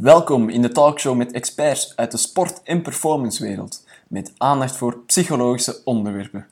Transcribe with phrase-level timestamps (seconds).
[0.00, 5.80] Welkom in de talkshow met experts uit de sport- en performancewereld, met aandacht voor psychologische
[5.84, 6.46] onderwerpen.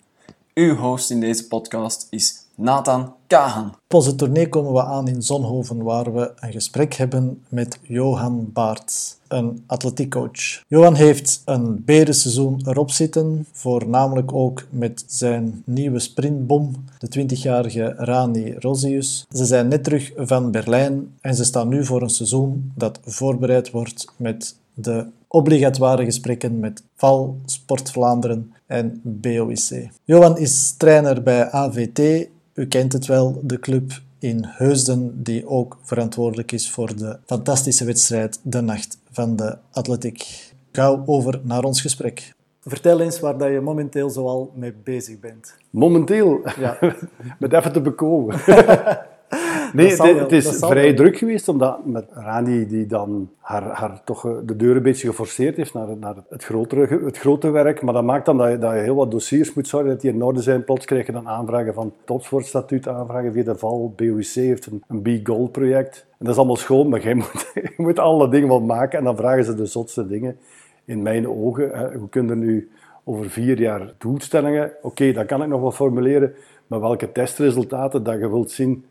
[0.54, 3.66] Uw host in deze podcast is Nathan Kahan.
[3.66, 8.50] Op onze tournee komen we aan in Zonhoven, waar we een gesprek hebben met Johan
[8.52, 10.62] Baarts, een atletiekcoach.
[10.68, 18.54] Johan heeft een berenseizoen erop zitten, voornamelijk ook met zijn nieuwe sprintbom, de 20-jarige Rani
[18.58, 19.26] Rosius.
[19.30, 23.70] Ze zijn net terug van Berlijn en ze staan nu voor een seizoen dat voorbereid
[23.70, 29.88] wordt met de obligatoire gesprekken met VAL, Sport Vlaanderen en BOIC.
[30.04, 35.78] Johan is trainer bij AVT u kent het wel, de club in Heusden, die ook
[35.82, 40.52] verantwoordelijk is voor de fantastische wedstrijd De Nacht van de Atletiek.
[40.72, 42.34] Gauw over naar ons gesprek.
[42.60, 45.56] Vertel eens waar dat je momenteel zoal mee bezig bent.
[45.70, 46.40] Momenteel?
[46.58, 46.78] Ja.
[47.38, 48.40] Met even te bekomen.
[49.72, 54.32] Nee, het, is vrij druk geweest, omdat met Rani, die dan haar, haar toch eh,
[54.44, 57.82] de deur een beetje geforceerd heeft naar, naar het, grotere, het grote werk.
[57.82, 60.12] Maar dat maakt dan dat je, dat je heel wat dossiers moet zorgen dat die
[60.12, 60.64] in orde zijn.
[60.64, 63.92] Plots krijg je dan aanvragen van topsportstatuut, aanvragen via de VAL.
[63.96, 66.06] BOC heeft een, een B-Gold project.
[66.10, 68.98] En dat is allemaal schoon, maar jij moet, je moet alle dingen wel maken.
[68.98, 70.36] En dan vragen ze de zotste dingen.
[70.84, 72.70] In mijn ogen, hoe kunnen nu
[73.04, 74.72] over vier jaar doelstellingen?
[74.82, 76.34] Oké, dat kan ik nog wel formuleren.
[76.66, 78.84] Maar welke testresultaten dat je wilt zien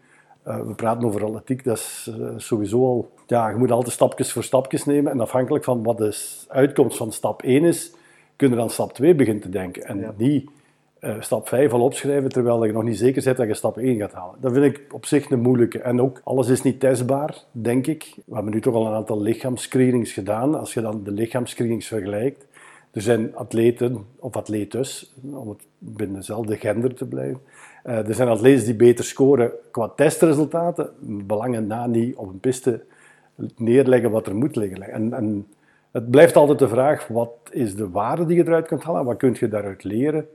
[0.48, 3.12] uh, we praten over atletiek, dat is uh, sowieso al...
[3.28, 5.12] Ja, je moet altijd stapjes voor stapjes nemen.
[5.12, 7.92] En afhankelijk van wat de uitkomst van stap 1 is,
[8.36, 9.84] kun je dan stap 2 beginnen te denken.
[9.84, 10.14] En ja.
[10.18, 10.50] niet
[11.06, 13.98] uh, stap 5 al opschrijven, terwijl je nog niet zeker bent dat je stap 1
[13.98, 14.36] gaat halen.
[14.40, 15.80] Dat vind ik op zich een moeilijke.
[15.80, 18.14] En ook, alles is niet testbaar, denk ik.
[18.26, 20.60] We hebben nu toch al een aantal lichaamsscreenings gedaan.
[20.60, 22.46] Als je dan de lichaamsscreenings vergelijkt,
[22.92, 27.40] er zijn atleten, of atletes, om het binnen dezelfde gender te blijven,
[27.86, 32.84] er zijn atleten die beter scoren qua testresultaten, belangen na niet op een piste
[33.58, 34.82] neerleggen wat er moet liggen.
[34.82, 35.48] En, en,
[35.92, 39.06] het blijft altijd de vraag, wat is de waarde die je eruit kunt halen?
[39.06, 40.28] Wat kun je daaruit leren?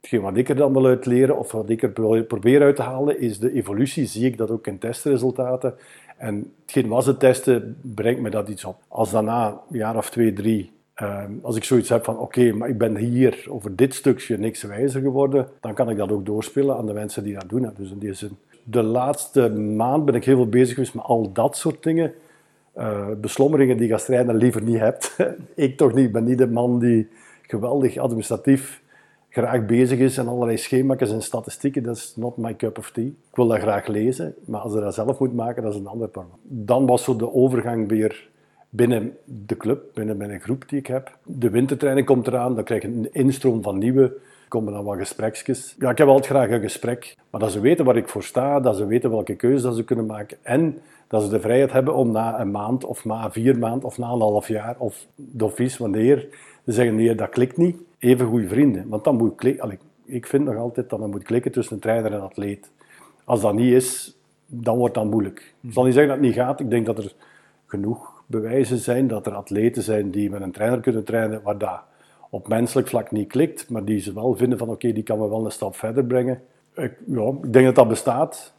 [0.00, 1.90] Hetgeen wat ik er dan wil uit leren, of wat ik er
[2.24, 4.06] probeer uit te halen, is de evolutie.
[4.06, 5.74] Zie ik dat ook in testresultaten.
[6.16, 8.76] En hetgeen was het testen, brengt me dat iets op.
[8.88, 12.68] Als daarna een jaar of twee, drie Ehm, als ik zoiets heb van oké, maar
[12.68, 16.76] ik ben hier over dit stukje niks wijzer geworden, dan kan ik dat ook doorspelen
[16.76, 17.70] aan de mensen die dat doen.
[17.76, 21.32] Dus in die zin, de laatste maand ben ik heel veel bezig geweest met al
[21.32, 22.12] dat soort dingen.
[22.76, 25.16] Uh, beslommeringen die trainer liever niet hebt.
[25.54, 27.08] ik toch niet, ben niet de man die
[27.42, 28.82] geweldig administratief
[29.28, 33.04] graag bezig is en allerlei schema's en statistieken, dat is not my cup of tea.
[33.04, 35.86] Ik wil dat graag lezen, maar als je dat zelf moet maken, dat is een
[35.86, 36.32] ander probleem.
[36.42, 38.28] Dan was zo de overgang weer
[38.76, 41.16] binnen de club, binnen mijn groep die ik heb.
[41.22, 44.16] De wintertraining komt eraan, dan krijg je een instroom van nieuwe.
[44.48, 45.74] komen dan wat gesprekjes.
[45.78, 48.60] Ja, ik heb altijd graag een gesprek, maar dat ze weten waar ik voor sta,
[48.60, 50.78] dat ze weten welke keuzes ze kunnen maken en
[51.08, 54.10] dat ze de vrijheid hebben om na een maand of na vier maanden of na
[54.10, 56.28] een half jaar of dofies, wanneer
[56.64, 58.88] ze zeggen nee, dat klikt niet, even goede vrienden.
[58.88, 59.78] Want dan moet klikken.
[60.04, 62.70] Ik vind nog altijd dat er moet klikken tussen een trainer en een atleet.
[63.24, 64.16] Als dat niet is,
[64.46, 65.54] dan wordt dat moeilijk.
[65.60, 66.60] Ik zal niet zeggen dat het niet gaat.
[66.60, 67.12] Ik denk dat er
[67.66, 71.80] genoeg bewijzen zijn dat er atleten zijn die met een trainer kunnen trainen waar dat
[72.30, 75.28] op menselijk vlak niet klikt, maar die ze wel vinden van oké, die kan me
[75.28, 76.42] wel een stap verder brengen.
[76.74, 78.52] Ik, ja, ik denk dat dat bestaat,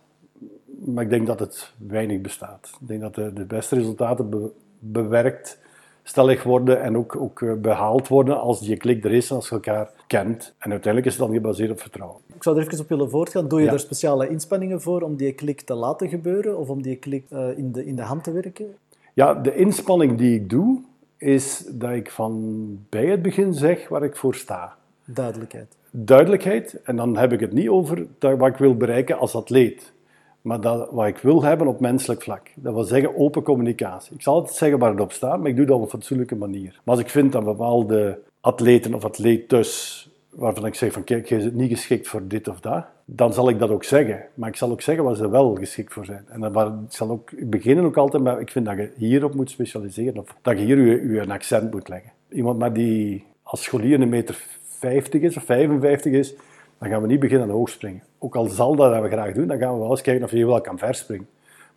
[0.85, 2.77] maar ik denk dat het weinig bestaat.
[2.81, 5.59] Ik denk dat de, de beste resultaten bewerkt,
[6.03, 9.55] stellig worden en ook, ook eh, behaald worden als die klik er is, als je
[9.55, 10.53] elkaar kent.
[10.57, 12.17] En uiteindelijk is het dan gebaseerd op vertrouwen.
[12.35, 13.47] Ik zou er even op willen voortgaan.
[13.47, 16.95] Doe je er speciale inspanningen voor om die klik te laten gebeuren of om die
[16.95, 18.75] klik uh, in, de, in de hand te werken?
[19.17, 20.81] Ja, de inspanning die ik doe,
[21.17, 24.75] is dat ik van bij het begin zeg waar ik voor sta.
[25.05, 25.75] Duidelijkheid.
[25.91, 29.93] Duidelijkheid, en dan heb ik het niet over dat, wat ik wil bereiken als atleet,
[30.41, 32.51] maar dat, wat ik wil hebben op menselijk vlak.
[32.55, 34.15] Dat wil zeggen open communicatie.
[34.15, 36.35] Ik zal altijd zeggen waar het op staat, maar ik doe dat op een fatsoenlijke
[36.35, 36.81] manier.
[36.83, 41.51] Maar als ik vind dat bepaalde atleten of atleetes waarvan ik zeg van kijk, je
[41.53, 44.25] niet geschikt voor dit of dat, dan zal ik dat ook zeggen.
[44.33, 46.25] Maar ik zal ook zeggen waar ze wel geschikt voor zijn.
[46.29, 49.49] En dan ik zal ook beginnen ook altijd met, ik vind dat je hierop moet
[49.49, 52.11] specialiseren, of dat je hier je, je accent moet leggen.
[52.29, 56.33] Iemand maar die als scholier een meter 50 is of 55 is,
[56.77, 58.03] dan gaan we niet beginnen aan hoogspringen.
[58.17, 60.45] Ook al zal dat we graag doen, dan gaan we wel eens kijken of je
[60.45, 61.27] wel kan verspringen.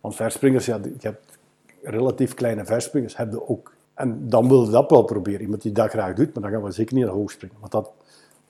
[0.01, 1.37] Want verspringers, ja, je hebt
[1.83, 3.73] relatief kleine verspringers, heb je ook.
[3.93, 5.41] En dan wil je dat wel proberen.
[5.41, 7.55] Iemand die dat graag doet, maar dan gaan we zeker niet naar hoog springen.
[7.59, 7.91] Want dat,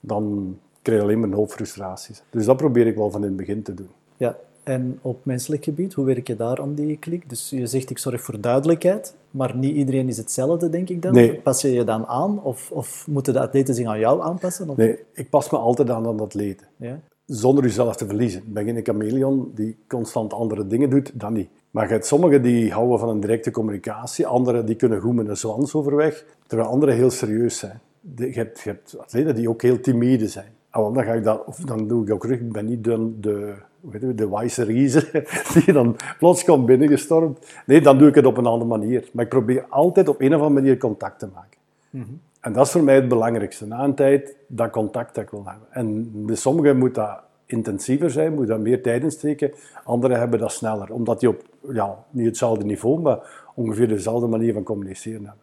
[0.02, 2.22] dan krijg je alleen maar een hoop frustraties.
[2.30, 3.88] Dus dat probeer ik wel van in het begin te doen.
[4.16, 7.28] Ja, en op menselijk gebied, hoe werk je daar aan die klik?
[7.28, 11.12] Dus je zegt ik zorg voor duidelijkheid, maar niet iedereen is hetzelfde, denk ik dan.
[11.12, 11.34] Nee.
[11.34, 14.70] Pas je je dan aan of, of moeten de atleten zich aan jou aanpassen?
[14.70, 14.76] Of?
[14.76, 16.66] Nee, ik pas me altijd aan aan de atleten.
[16.76, 17.00] Ja?
[17.26, 18.40] Zonder jezelf te verliezen.
[18.40, 21.48] Ik ben geen chameleon die constant andere dingen doet, dan niet.
[21.70, 25.28] Maar je hebt sommigen die houden van een directe communicatie, anderen die kunnen goed met
[25.28, 27.80] een zwans overweg, terwijl anderen heel serieus zijn.
[28.16, 30.52] Je hebt, je hebt atleten die ook heel timide zijn.
[30.70, 33.20] Ah, dan, ga ik dat, of dan doe ik ook terug, ik ben niet de,
[33.20, 34.66] de, weet de wijze
[35.54, 37.46] die dan plots komt binnengestormd.
[37.66, 39.08] Nee, dan doe ik het op een andere manier.
[39.12, 41.58] Maar ik probeer altijd op een of andere manier contact te maken.
[41.90, 42.12] Mhm.
[42.40, 43.66] En dat is voor mij het belangrijkste.
[43.66, 45.66] Na een tijd dat contact dat ik wil hebben.
[45.70, 49.52] En bij sommigen moet dat intensiever zijn, moet daar meer tijd in steken.
[49.84, 54.52] Anderen hebben dat sneller, omdat die op ja, niet hetzelfde niveau, maar ongeveer dezelfde manier
[54.52, 55.41] van communiceren hebben.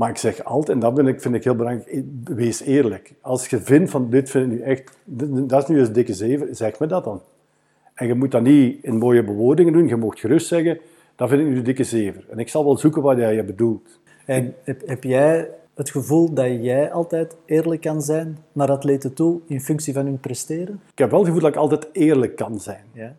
[0.00, 3.12] Maar ik zeg altijd, en dat vind ik, vind ik heel belangrijk, wees eerlijk.
[3.20, 4.96] Als je vindt van dit vind ik nu echt,
[5.48, 7.20] dat is nu eens dikke zeven, zeg me dat dan.
[7.94, 10.78] En je moet dat niet in mooie bewoordingen doen, je mag gerust zeggen,
[11.16, 12.24] dat vind ik nu dikke zeven.
[12.30, 14.00] En ik zal wel zoeken wat jij bedoelt.
[14.26, 19.40] En heb, heb jij het gevoel dat jij altijd eerlijk kan zijn naar atleten toe
[19.46, 20.80] in functie van hun presteren?
[20.92, 22.84] Ik heb wel het gevoel dat ik altijd eerlijk kan zijn.
[22.92, 23.16] Ja.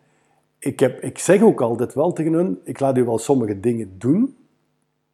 [0.59, 3.91] Ik, heb, ik zeg ook altijd wel tegen hun, ik laat u wel sommige dingen
[3.97, 4.35] doen,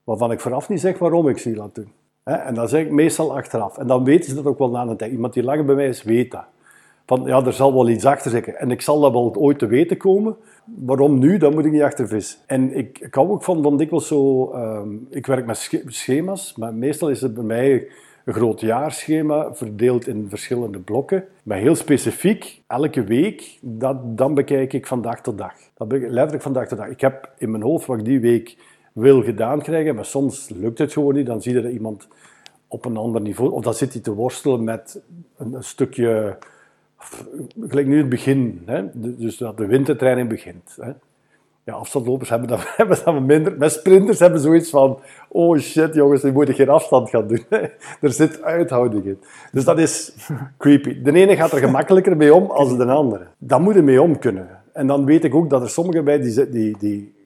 [0.08, 1.92] waarvan ik vooraf niet zeg waarom ik ze laat doen.
[2.24, 3.78] En dan zeg ik meestal achteraf.
[3.78, 5.12] En dan weten ze dat ook wel na een tijd.
[5.12, 6.46] Iemand die langer bij mij is, weet dat.
[7.06, 8.60] Van, ja, er zal wel iets achter zitten.
[8.60, 10.36] En ik zal dat wel ooit te weten komen.
[10.66, 11.38] Waarom nu?
[11.38, 12.36] Dan moet ik niet achter.
[12.46, 14.52] En ik, ik hou ook van, van dikwijls zo...
[14.52, 17.88] Ehm, ik werk met schema's, maar meestal is het bij mij
[18.26, 21.24] een groot jaarschema verdeeld in verschillende blokken.
[21.44, 25.54] Maar heel specifiek, elke week, dat, dan bekijk ik van dag tot dag.
[25.74, 26.88] Dat ik letterlijk van dag tot dag.
[26.88, 28.58] Ik heb in mijn hoofd wat ik die week
[28.98, 31.26] wil gedaan krijgen, maar soms lukt het gewoon niet.
[31.26, 32.08] Dan zie je dat iemand
[32.68, 35.02] op een ander niveau, of dan zit hij te worstelen met
[35.38, 36.38] een, een stukje,
[37.60, 38.84] gelijk nu het begin, hè?
[38.94, 40.78] dus dat de wintertraining begint.
[40.82, 40.92] Hè?
[41.64, 43.58] Ja, afstandlopers hebben dat, hebben dat minder.
[43.58, 47.46] Met sprinters hebben zoiets van, oh shit jongens, die moeten geen afstand gaan doen.
[48.02, 49.20] er zit uithouding in.
[49.52, 50.14] Dus dat is
[50.58, 51.02] creepy.
[51.02, 53.28] De ene gaat er gemakkelijker mee om als de andere.
[53.38, 54.48] Daar moet je mee om kunnen.
[54.74, 57.17] En dan weet ik ook dat er sommigen bij die, die, die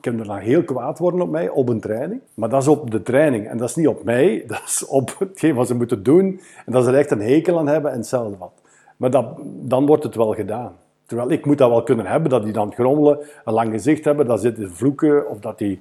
[0.00, 2.20] kunnen dan heel kwaad worden op mij, op een training.
[2.34, 4.42] Maar dat is op de training en dat is niet op mij.
[4.46, 6.40] Dat is op hetgeen wat ze moeten doen.
[6.66, 8.52] En dat ze er echt een hekel aan hebben en hetzelfde wat.
[8.96, 10.72] Maar dat, dan wordt het wel gedaan.
[11.06, 14.26] Terwijl ik moet dat wel kunnen hebben, dat die dan grommelen, een lang gezicht hebben,
[14.26, 15.80] dat zitten vloeken of dat die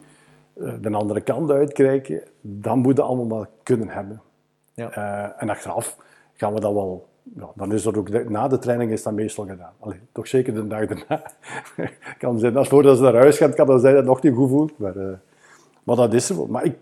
[0.56, 2.21] uh, de andere kant uitkijken.
[2.42, 4.21] Dan moet dat allemaal wel kunnen hebben.
[4.74, 4.98] Ja.
[4.98, 5.98] Uh, en achteraf
[6.33, 9.46] gaan we dat wel ja, dan is dat ook na de training is dat meestal
[9.46, 9.74] gedaan.
[9.80, 11.31] Allee, toch zeker de dag daarna.
[12.18, 14.50] kan zijn, als voordat ze naar huis gaat, kan dat zijn dat nog niet goed
[14.50, 14.78] voelt.
[14.78, 15.14] Maar, uh,
[15.84, 16.50] maar dat is er.
[16.50, 16.75] Maar ik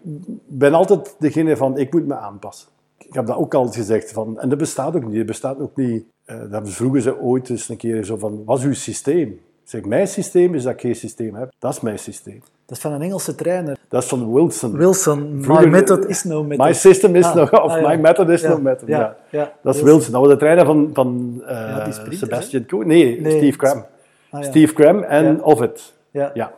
[0.48, 2.70] ben altijd degene van, ik moet me aanpassen.
[2.98, 4.12] Ik heb dat ook altijd gezegd.
[4.12, 5.18] Van, en dat bestaat ook niet.
[5.18, 6.06] Het bestaat ook niet.
[6.26, 9.40] Uh, dat vroegen ze ooit eens een keer zo van, wat is uw systeem?
[9.64, 11.52] zeg, mijn systeem is dat ik geen systeem heb.
[11.60, 12.42] Dat is mijn systeem.
[12.72, 13.78] Dat is van een Engelse trainer.
[13.88, 14.78] Dat is van Wilson.
[14.78, 15.38] Wilson.
[15.48, 16.66] my method is no method.
[16.66, 18.88] My system is ah, no, of ah, my method is no method.
[18.88, 19.52] Ja, ja.
[19.62, 20.12] Dat is Wilson.
[20.12, 22.86] Dat was de trainer van, van uh, Sebastian Coe.
[22.86, 23.86] Nee, nee, Steve Cram.
[24.30, 25.94] Ah, Steve Cram en Ovid.
[26.12, 26.32] Ja.
[26.34, 26.52] ja.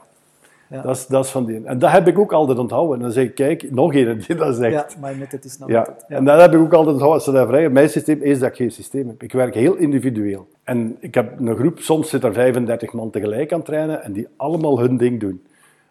[0.69, 1.62] Dat, is, dat is van die.
[1.63, 2.95] En dat heb ik ook altijd onthouden.
[2.95, 4.74] En dan zeg ik, kijk, nog een die dat zegt.
[4.74, 5.80] Ja, my method is no ja.
[5.80, 6.04] method.
[6.07, 7.71] En dat heb ik ook altijd onthouden als ze dat vragen.
[7.71, 9.24] Mijn systeem is dat ik geen systeem heb.
[9.24, 10.48] Ik werk heel individueel.
[10.63, 14.13] En ik heb een groep, soms zit er 35 man tegelijk aan het trainen en
[14.13, 15.42] die allemaal hun ding doen.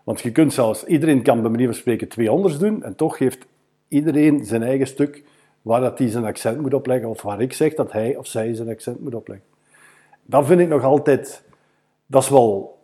[0.04, 3.19] Want je kunt zelfs, iedereen kan bij manier van spreken twee anders doen en toch
[3.19, 3.46] heeft
[3.88, 5.25] iedereen zijn eigen stuk
[5.62, 8.54] waar dat hij zijn accent moet opleggen of waar ik zeg dat hij of zij
[8.54, 9.46] zijn accent moet opleggen.
[10.22, 11.43] Dat vind ik nog altijd,
[12.06, 12.78] dat is wel,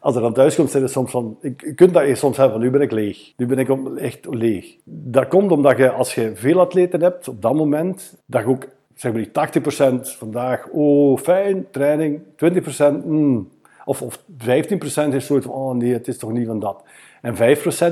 [0.00, 2.80] als er aan thuis komt, soms van, je kunt dat soms hebben van, nu ben
[2.80, 3.32] ik leeg.
[3.36, 4.76] Nu ben ik echt leeg.
[4.84, 8.66] Dat komt omdat je, als je veel atleten hebt, op dat moment, dat je ook,
[8.94, 13.48] zeg maar, die 80% vandaag, oh, fijn, training, 20%, mm,
[13.90, 16.82] of, of 15% is soort van, oh nee, het is toch niet van dat.
[17.22, 17.34] En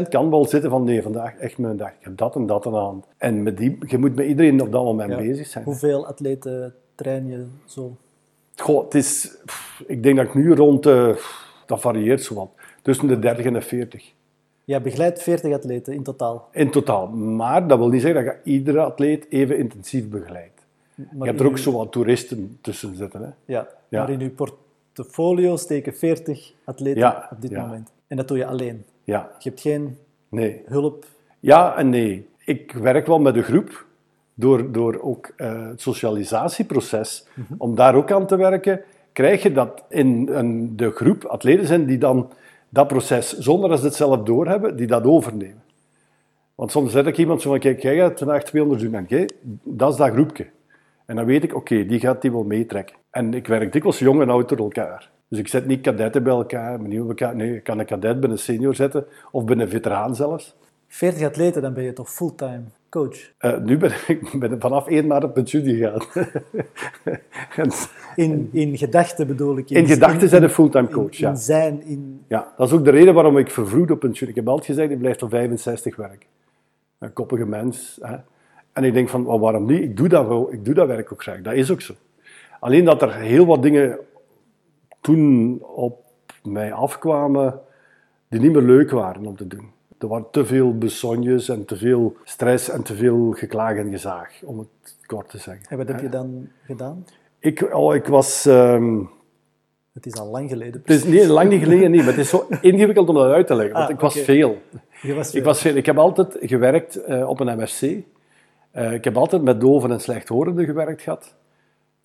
[0.05, 1.89] 5% kan wel zitten van, nee, vandaag echt mijn dag.
[1.89, 3.07] Ik heb dat en dat aan de hand.
[3.17, 5.65] En met die, je moet met iedereen op dat moment bezig zijn.
[5.65, 7.97] Hoeveel atleten train je zo?
[8.57, 9.37] Goh, het is,
[9.87, 11.17] ik denk dat ik nu rond, uh,
[11.67, 12.49] dat varieert zo wat,
[12.83, 14.13] tussen de 30 en de 40.
[14.65, 16.49] Ja, begeleidt 40 atleten in totaal?
[16.53, 17.07] In totaal.
[17.09, 20.67] Maar dat wil niet zeggen dat je iedere atleet even intensief begeleidt.
[20.95, 23.23] je hebt er ook zo wat toeristen tussen zitten.
[23.23, 23.31] Hè?
[23.45, 24.55] Ja, ja, maar in uw port
[25.03, 27.93] portfolio steken 40 atleten op dit moment.
[28.07, 28.85] En dat doe je alleen.
[29.05, 29.31] Ja.
[29.39, 30.63] Je hebt geen nee.
[30.67, 31.07] hulp.
[31.41, 32.29] Ja en nee.
[32.45, 33.87] Ik werk wel met een groep,
[34.35, 37.55] door, door ook uh, het socialisatieproces, mhm.
[37.59, 38.81] om daar ook aan te werken,
[39.13, 42.31] krijg je dat in een, de groep atleten zijn die dan
[42.69, 45.63] dat proces, zonder dat ze het zelf doorhebben, die dat overnemen.
[46.55, 49.27] Want soms zet ik iemand zo van, kijk, jij gaat vandaag 200 doen, en
[49.63, 50.47] dat is dat groepje.
[51.07, 52.97] En dan weet ik, oké, die gaat die wel meetrekken.
[53.19, 55.11] En ik werk dikwijls jong en oud door elkaar.
[55.29, 56.83] Dus ik zet niet kadetten bij elkaar.
[57.35, 60.57] Nee, ik kan een kadet binnen een senior zetten, of binnen een veteraan zelfs.
[60.89, 63.33] 40 atleten, dan ben je toch fulltime coach?
[63.41, 66.03] Uh, nu ben ik ben vanaf 1 maart op pensioen gegaan.
[68.17, 69.71] in, in gedachten bedoel ik?
[69.71, 71.31] In, in gedachten zijn een fulltime coach, in, ja.
[71.31, 72.25] In zijn, in...
[72.29, 74.29] Ja, dat is ook de reden waarom ik vervroegd op pensioen.
[74.29, 76.29] Ik heb altijd gezegd, ik blijf tot 65 werken.
[76.99, 77.99] Een koppige mens.
[78.03, 78.17] Hè.
[78.73, 79.83] En ik denk van, waarom niet?
[79.83, 81.41] Ik doe, dat wel, ik doe dat werk ook graag.
[81.41, 81.95] Dat is ook zo.
[82.61, 83.99] Alleen dat er heel wat dingen
[85.01, 86.05] toen op
[86.43, 87.61] mij afkwamen
[88.29, 89.71] die niet meer leuk waren om te doen.
[89.99, 94.41] Er waren te veel besonjes en te veel stress en te veel geklaag en gezaag,
[94.45, 95.67] om het kort te zeggen.
[95.69, 97.05] En wat heb je dan gedaan?
[97.39, 98.45] Ik, oh, ik was...
[98.45, 99.11] Um,
[99.93, 100.81] het is al lang geleden.
[100.85, 103.47] Het is niet lang niet geleden, niet, maar het is zo ingewikkeld om dat uit
[103.47, 104.25] te leggen, want ah, ik, was okay.
[104.25, 104.59] veel.
[105.15, 105.41] was veel.
[105.41, 105.75] ik was veel.
[105.75, 107.81] Ik heb altijd gewerkt uh, op een MRC.
[107.81, 111.35] Uh, ik heb altijd met doven en slechthorenden gewerkt gehad,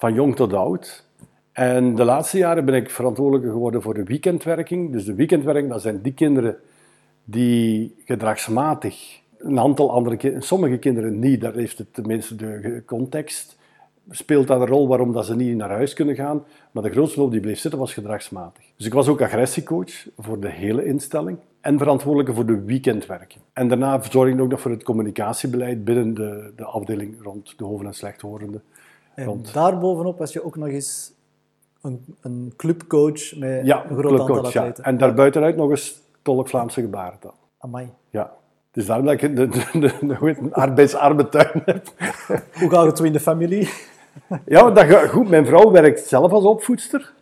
[0.03, 1.05] van jong tot oud.
[1.51, 4.91] En de laatste jaren ben ik verantwoordelijk geworden voor de weekendwerking.
[4.91, 6.55] Dus de weekendwerking, dat zijn die kinderen
[7.23, 13.57] die gedragsmatig, een aantal andere kinderen, sommige kinderen niet, daar heeft het tenminste de context,
[14.09, 16.43] speelt dat een rol waarom dat ze niet naar huis kunnen gaan.
[16.71, 18.63] Maar de grootste loop die bleef zitten was gedragsmatig.
[18.75, 23.43] Dus ik was ook agressiecoach voor de hele instelling en verantwoordelijke voor de weekendwerking.
[23.53, 27.63] En daarna zorg ik ook nog voor het communicatiebeleid binnen de, de afdeling rond de
[27.63, 28.63] hoven- en slechthorenden.
[29.15, 29.53] En rond...
[29.53, 31.13] daarbovenop was je ook nog eens
[31.81, 34.41] een, een clubcoach met ja, een groot aantal ja.
[34.41, 34.83] atleten.
[34.83, 37.35] En daarbuitenuit nog eens tolk Vlaamse gebarentaal.
[37.57, 37.89] Amai.
[38.09, 38.31] Ja.
[38.71, 41.87] Dus daarom dat ik de, de, de, de, de arbeidsarme tuin heb.
[42.59, 43.69] Hoe gaat het zo in de familie?
[44.45, 45.29] Ja, dat gaat goed.
[45.29, 47.13] Mijn vrouw werkt zelf als opvoedster.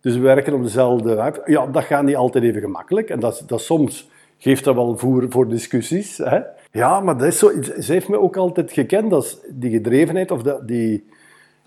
[0.00, 1.42] Dus we werken op dezelfde...
[1.44, 3.10] Ja, dat gaat niet altijd even gemakkelijk.
[3.10, 6.18] En dat, dat soms geeft dat wel voer voor discussies.
[6.18, 6.40] Hè?
[6.70, 10.42] Ja, maar dat is zo, ze heeft me ook altijd gekend als die gedrevenheid of
[10.42, 11.12] dat, die...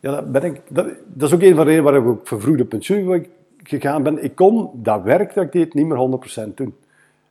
[0.07, 2.27] Ja, dat, ben ik, dat, dat is ook een van de redenen waarom ik ook
[2.27, 3.27] vervroegd op pensioen
[3.63, 4.23] gegaan ben.
[4.23, 6.75] Ik kon dat werk dat ik deed niet meer 100% doen.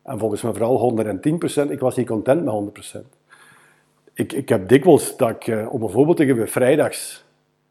[0.02, 0.94] En volgens mijn vrouw
[1.66, 1.70] 110%.
[1.70, 2.54] Ik was niet content met
[2.94, 3.00] 100%.
[4.12, 7.24] Ik, ik heb dikwijls dat ik, om een voorbeeld te geven, vrijdags,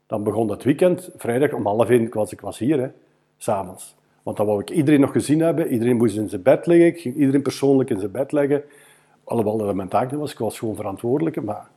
[0.08, 2.92] dan begon het weekend, vrijdag om half één was ik was hier,
[3.38, 3.96] s'avonds.
[4.24, 7.00] Want dan wou ik iedereen nog gezien hebben, iedereen moest in zijn bed liggen, ik
[7.00, 8.64] ging iedereen persoonlijk in zijn bed leggen.
[9.24, 11.68] Alhoewel dat mijn taak was, ik was gewoon verantwoordelijke, maar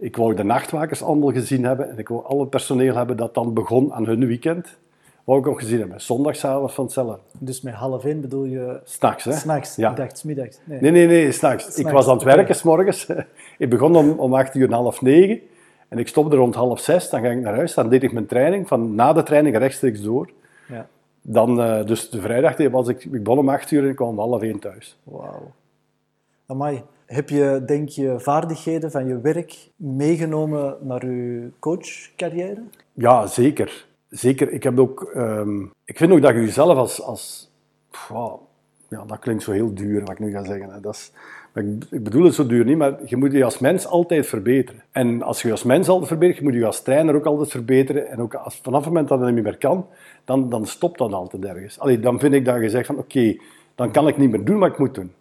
[0.00, 3.54] ik wou de nachtwakers allemaal gezien hebben en ik wou alle personeel hebben dat dan
[3.54, 4.78] begon aan hun weekend
[5.24, 6.00] wou ik nog gezien hebben.
[6.00, 7.18] Zondagsavond van hetzelfde.
[7.38, 8.80] Dus met half één bedoel je...
[8.84, 9.32] S'nachts, hè?
[9.32, 9.92] S'nachts, ja.
[9.92, 10.58] dacht smiddags.
[10.64, 11.78] Nee, nee, nee, nee s'nachts.
[11.78, 13.06] Ik was aan het werken, s morgens.
[13.58, 15.40] ik begon om, om acht uur en half negen.
[15.88, 17.74] En ik stopte rond half zes, dan ging ik naar huis.
[17.74, 20.30] Dan deed ik mijn training, van na de training rechtstreeks door.
[20.68, 20.86] Ja.
[21.22, 24.08] Dan, uh, dus de vrijdag was ik, ik begon om acht uur en ik kwam
[24.08, 24.98] om half één thuis.
[25.02, 25.52] Wauw.
[26.46, 26.82] Amai.
[27.10, 32.62] Heb je, denk je, vaardigheden van je werk meegenomen naar je coachcarrière?
[32.92, 37.50] Ja, zeker zeker, ik heb ook, um, ik vind ook dat je jezelf als, als
[38.88, 40.70] ja, dat klinkt zo heel duur wat ik nu ga zeggen.
[40.70, 40.80] Hè.
[40.80, 41.12] Dat is,
[41.90, 44.82] ik bedoel het zo duur niet, maar je moet je als mens altijd verbeteren.
[44.90, 48.08] En als je als mens altijd verbetert, je moet je als trainer ook altijd verbeteren.
[48.08, 49.86] En ook als, vanaf het moment dat het niet meer kan,
[50.24, 51.78] dan, dan stopt dat altijd ergens.
[51.78, 53.36] Allee, dan vind ik dat je zegt van oké,
[53.74, 55.12] dan kan ik niet meer doen wat ik moet doen.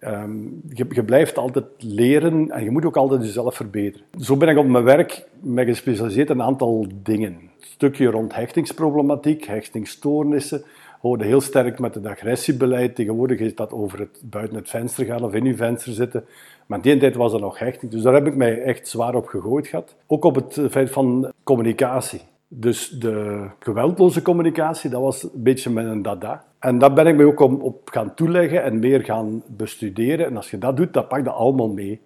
[0.00, 4.06] Um, je, blijft altijd leren en je moet ook altijd jezelf verbeteren.
[4.20, 7.32] Zo ben ik op mijn werk me gespecialiseerd in een aantal dingen.
[7.32, 10.62] Een stukje rond hechtingsproblematiek, hechtingsstoornissen.
[11.00, 12.94] Hoorde heel sterk met het agressiebeleid.
[12.94, 16.24] Tegenwoordig is dat over het buiten het venster gaan of in uw venster zitten.
[16.66, 17.92] Maar in die tijd was er nog hechting.
[17.92, 19.96] Dus daar heb ik mij echt zwaar op gegooid gehad.
[20.06, 22.20] Ook op het feit van communicatie.
[22.48, 26.44] Dus de geweldloze communicatie, dat was een beetje mijn dada.
[26.58, 30.26] En daar ben ik me ook op gaan toeleggen en meer gaan bestuderen.
[30.26, 32.00] En als je dat doet, dan pak dat allemaal mee.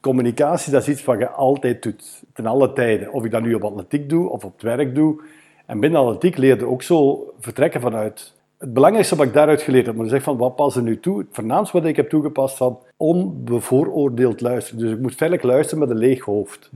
[0.00, 3.12] Communicatie, dat is iets wat je altijd doet, ten alle tijden.
[3.12, 5.22] Of ik dat nu op atletiek doe of op het werk doe.
[5.66, 8.32] En binnen atletiek leer je ook zo vertrekken vanuit...
[8.58, 11.18] Het belangrijkste wat ik daaruit geleerd heb, maar zeg van wat past er nu toe?
[11.18, 14.80] Het voornaamste wat ik heb toegepast van onbevooroordeeld luisteren.
[14.80, 16.70] Dus ik moet feitelijk luisteren met een leeg hoofd.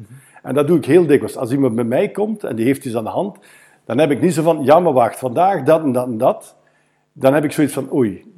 [0.47, 1.37] En dat doe ik heel dikwijls.
[1.37, 3.38] Als iemand bij mij komt en die heeft iets aan de hand,
[3.85, 6.57] dan heb ik niet zo van, ja maar wacht, vandaag dat en dat en dat.
[7.12, 8.33] Dan heb ik zoiets van, oei,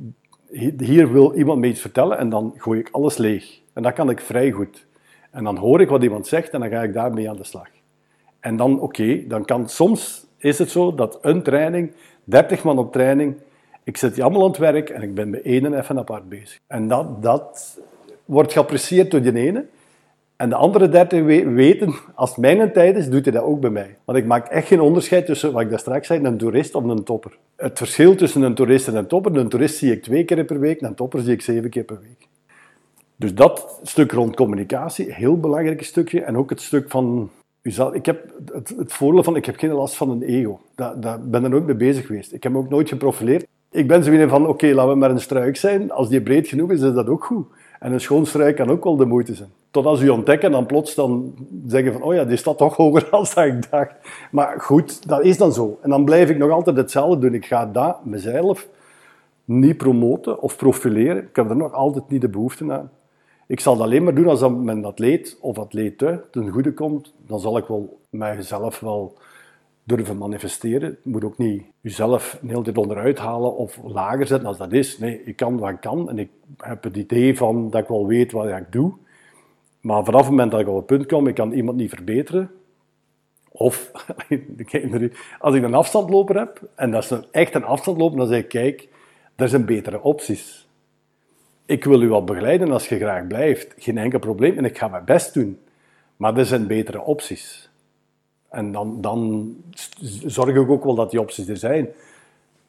[0.79, 3.61] hier wil iemand me iets vertellen en dan gooi ik alles leeg.
[3.73, 4.87] En dat kan ik vrij goed.
[5.31, 7.69] En dan hoor ik wat iemand zegt en dan ga ik daarmee aan de slag.
[8.41, 11.93] En dan, oké, dan kan soms, is het zo dat een training,
[12.25, 13.37] 30 man op training,
[13.85, 16.59] ik zit die allemaal aan het werk en ik ben bij één even apart bezig.
[16.67, 17.79] En dat, dat
[18.25, 19.67] wordt geapprecieerd door die ene.
[20.39, 23.71] En de andere 30 weten, als het mijn tijd is, doet hij dat ook bij
[23.71, 23.97] mij.
[24.05, 26.85] Want ik maak echt geen onderscheid tussen, wat ik daar straks zei, een toerist of
[26.85, 27.39] een topper.
[27.57, 30.61] Het verschil tussen een toerist en een topper, een toerist zie ik twee keer per
[30.61, 32.29] week, een topper zie ik zeven keer per week.
[33.17, 36.23] Dus dat stuk rond communicatie, heel belangrijk stukje.
[36.23, 37.31] En ook het stuk van,
[37.93, 40.61] ik heb het, het voordeel van, ik heb geen last van een ego.
[40.75, 42.33] Daar, ben ik nooit mee bezig geweest.
[42.33, 43.47] Ik heb me ook nooit geprofileerd.
[43.71, 45.91] Ik ben zo van, oké, laten we maar een struik zijn.
[45.91, 47.47] Als die breed genoeg is, is dat ook goed.
[47.81, 49.51] En een schoon struik kan ook wel de moeite zijn.
[49.71, 51.35] Tot als u ontdekken, dan plots dan
[51.67, 53.95] zeggen van, oh ja, die staat toch hoger dan ik dacht.
[54.31, 55.79] Maar goed, dat is dan zo.
[55.83, 57.35] En dan blijf ik nog altijd hetzelfde doen.
[57.35, 58.69] Ik ga dat mezelf
[59.45, 61.23] niet promoten of profileren.
[61.23, 62.91] Ik heb er nog altijd niet de behoefte aan.
[63.47, 67.15] Ik zal dat alleen maar doen als dat mijn atleet of atlete ten goede komt.
[67.27, 69.17] Dan zal ik wel mijzelf wel
[69.85, 70.99] durven manifesteren.
[71.03, 74.73] Je moet ook niet jezelf een hele tijd onderuit halen of lager zetten als dat
[74.73, 74.99] is.
[74.99, 78.07] Nee, ik kan wat ik kan en ik heb het idee van dat ik wel
[78.07, 78.93] weet wat ik doe.
[79.89, 82.51] Maar vanaf het moment dat ik op het punt kom, ik kan iemand niet verbeteren.
[83.49, 83.91] Of,
[85.39, 88.49] als ik een afstandloper heb, en dat is een, echt een afstandloper, dan zeg ik,
[88.49, 88.89] kijk,
[89.37, 90.69] er zijn betere opties.
[91.67, 93.75] Ik wil u wel begeleiden als je graag blijft.
[93.77, 95.59] Geen enkel probleem en ik ga mijn best doen.
[96.17, 97.71] Maar er zijn betere opties.
[98.49, 99.55] En dan, dan
[100.27, 101.89] zorg ik ook wel dat die opties er zijn.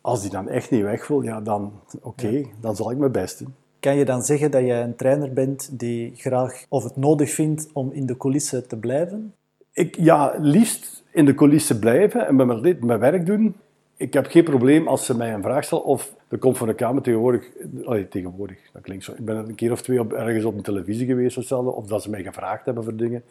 [0.01, 1.71] Als die dan echt niet weg wil, ja, dan
[2.01, 3.55] oké, dan zal ik mijn best doen.
[3.79, 7.69] Kan je dan zeggen dat jij een trainer bent die graag of het nodig vindt
[7.73, 9.33] om in de coulissen te blijven?
[9.73, 13.55] Ik, ja, liefst in de coulissen blijven en mijn, mijn werk doen.
[13.97, 16.73] Ik heb geen probleem als ze mij een vraag stellen of er komt van de
[16.73, 17.49] Kamer tegenwoordig,
[17.85, 19.11] allee, tegenwoordig, dat klinkt zo.
[19.11, 21.87] Ik ben een keer of twee op, ergens op de televisie geweest of, zo, of
[21.87, 23.23] dat ze mij gevraagd hebben voor dingen.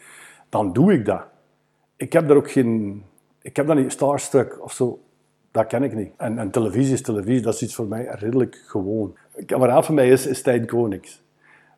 [0.48, 1.22] Dan doe ik dat.
[1.96, 3.02] Ik heb daar ook geen,
[3.42, 5.00] ik heb dat niet starstruck of zo.
[5.50, 6.10] Dat ken ik niet.
[6.16, 9.16] En televisie is televisie, dat is iets voor mij redelijk gewoon.
[9.38, 11.22] Een kameraad van mij is, is Stijn Konings.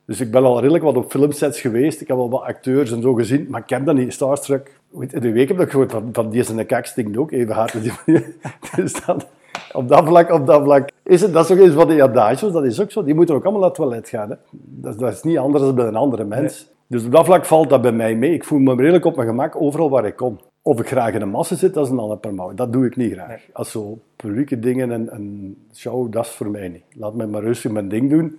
[0.04, 2.00] Dus ik ben al redelijk wat op filmsets geweest.
[2.00, 4.12] Ik heb al wat acteurs en zo gezien, maar ik heb dat niet.
[4.12, 4.80] Starstruck.
[5.10, 7.76] De week heb ik gehoord van, van die is een kak stinkt ook even hard.
[8.76, 9.26] dus dat,
[9.72, 10.90] op dat vlak, op dat vlak.
[11.02, 13.04] Is het, dat is ook eens van die adagios, dat is ook zo.
[13.04, 14.30] Die moeten ook allemaal naar het toilet gaan.
[14.30, 14.36] Hè.
[14.50, 16.66] Dat, dat, is niet anders dan bij een andere mens.
[16.86, 18.32] Dus op dat vlak valt dat bij mij mee.
[18.32, 20.38] Ik voel me redelijk op mijn gemak overal waar ik kom.
[20.70, 22.96] Of ik graag in de massa zit, dat is een ander per Dat doe ik
[22.96, 23.42] niet graag.
[23.52, 26.82] Als zo publieke dingen en, en show, dat is voor mij niet.
[26.92, 28.38] Laat mij maar rustig mijn ding doen.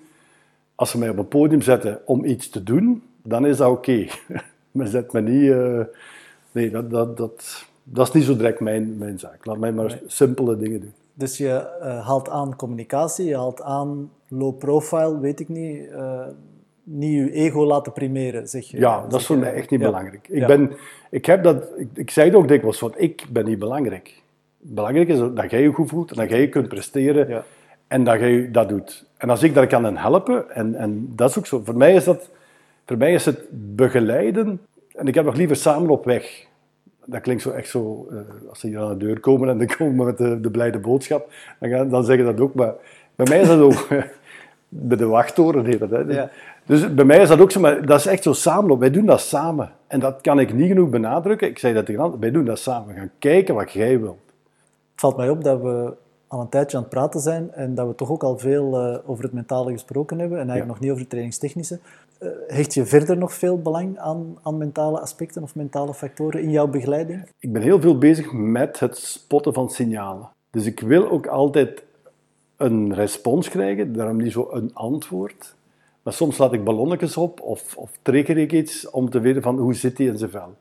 [0.76, 4.08] Als ze mij op een podium zetten om iets te doen, dan is dat oké.
[4.72, 5.42] maar zet me niet...
[5.42, 5.84] Uh,
[6.52, 9.46] nee, dat, dat, dat, dat is niet zo direct mijn, mijn zaak.
[9.46, 10.94] Laat mij maar simpele dingen doen.
[11.14, 15.90] Dus je uh, haalt aan communicatie, je haalt aan low profile, weet ik niet...
[15.90, 16.26] Uh,
[16.92, 18.78] niet je ego laten primeren, zeg je.
[18.78, 20.28] Ja, dat is voor mij echt niet belangrijk.
[20.28, 20.72] Ik, ben,
[21.10, 24.22] ik, heb dat, ik, ik zei het ook dikwijls, want ik ben niet belangrijk.
[24.58, 27.44] Belangrijk is dat jij je goed voelt, en dat jij je kunt presteren ja.
[27.88, 29.06] en dat jij dat doet.
[29.18, 32.04] En als ik daar kan helpen, en, en dat is ook zo, voor mij is,
[32.04, 32.30] dat,
[32.86, 33.40] voor mij is het
[33.76, 34.62] begeleiden,
[34.96, 36.46] en ik heb nog liever samen op weg.
[37.06, 39.68] Dat klinkt zo echt zo, uh, als ze hier aan de deur komen en dan
[39.78, 42.74] komen met de, de blijde boodschap, dan, gaan, dan zeggen dat ook, maar
[43.16, 43.88] bij mij is dat ook...
[44.74, 45.90] bij de wachttoren heet dat.
[45.90, 45.98] Hè.
[45.98, 46.30] Ja.
[46.66, 48.80] Dus bij mij is dat ook zo, maar dat is echt zo samen.
[48.80, 49.72] Wij doen dat samen.
[49.88, 51.48] En dat kan ik niet genoeg benadrukken.
[51.48, 52.88] Ik zei dat tegen anderen, wij doen dat samen.
[52.88, 54.20] We gaan kijken wat jij wilt.
[54.92, 55.94] Het valt mij op dat we
[56.28, 58.98] al een tijdje aan het praten zijn en dat we toch ook al veel uh,
[59.06, 61.80] over het mentale gesproken hebben en eigenlijk nog niet over het trainingstechnische.
[62.20, 66.52] Uh, hecht je verder nog veel belang aan, aan mentale aspecten of mentale factoren in
[66.52, 67.30] jouw begeleiding?
[67.40, 70.30] Ik ben heel veel bezig met het spotten van signalen.
[70.50, 71.84] Dus ik wil ook altijd
[72.62, 75.56] een respons krijgen, daarom niet zo een antwoord.
[76.04, 79.58] Maar soms laat ik ballonnetjes op of, of trigger ik iets om te weten van
[79.58, 80.56] hoe zit hij in zijn vel.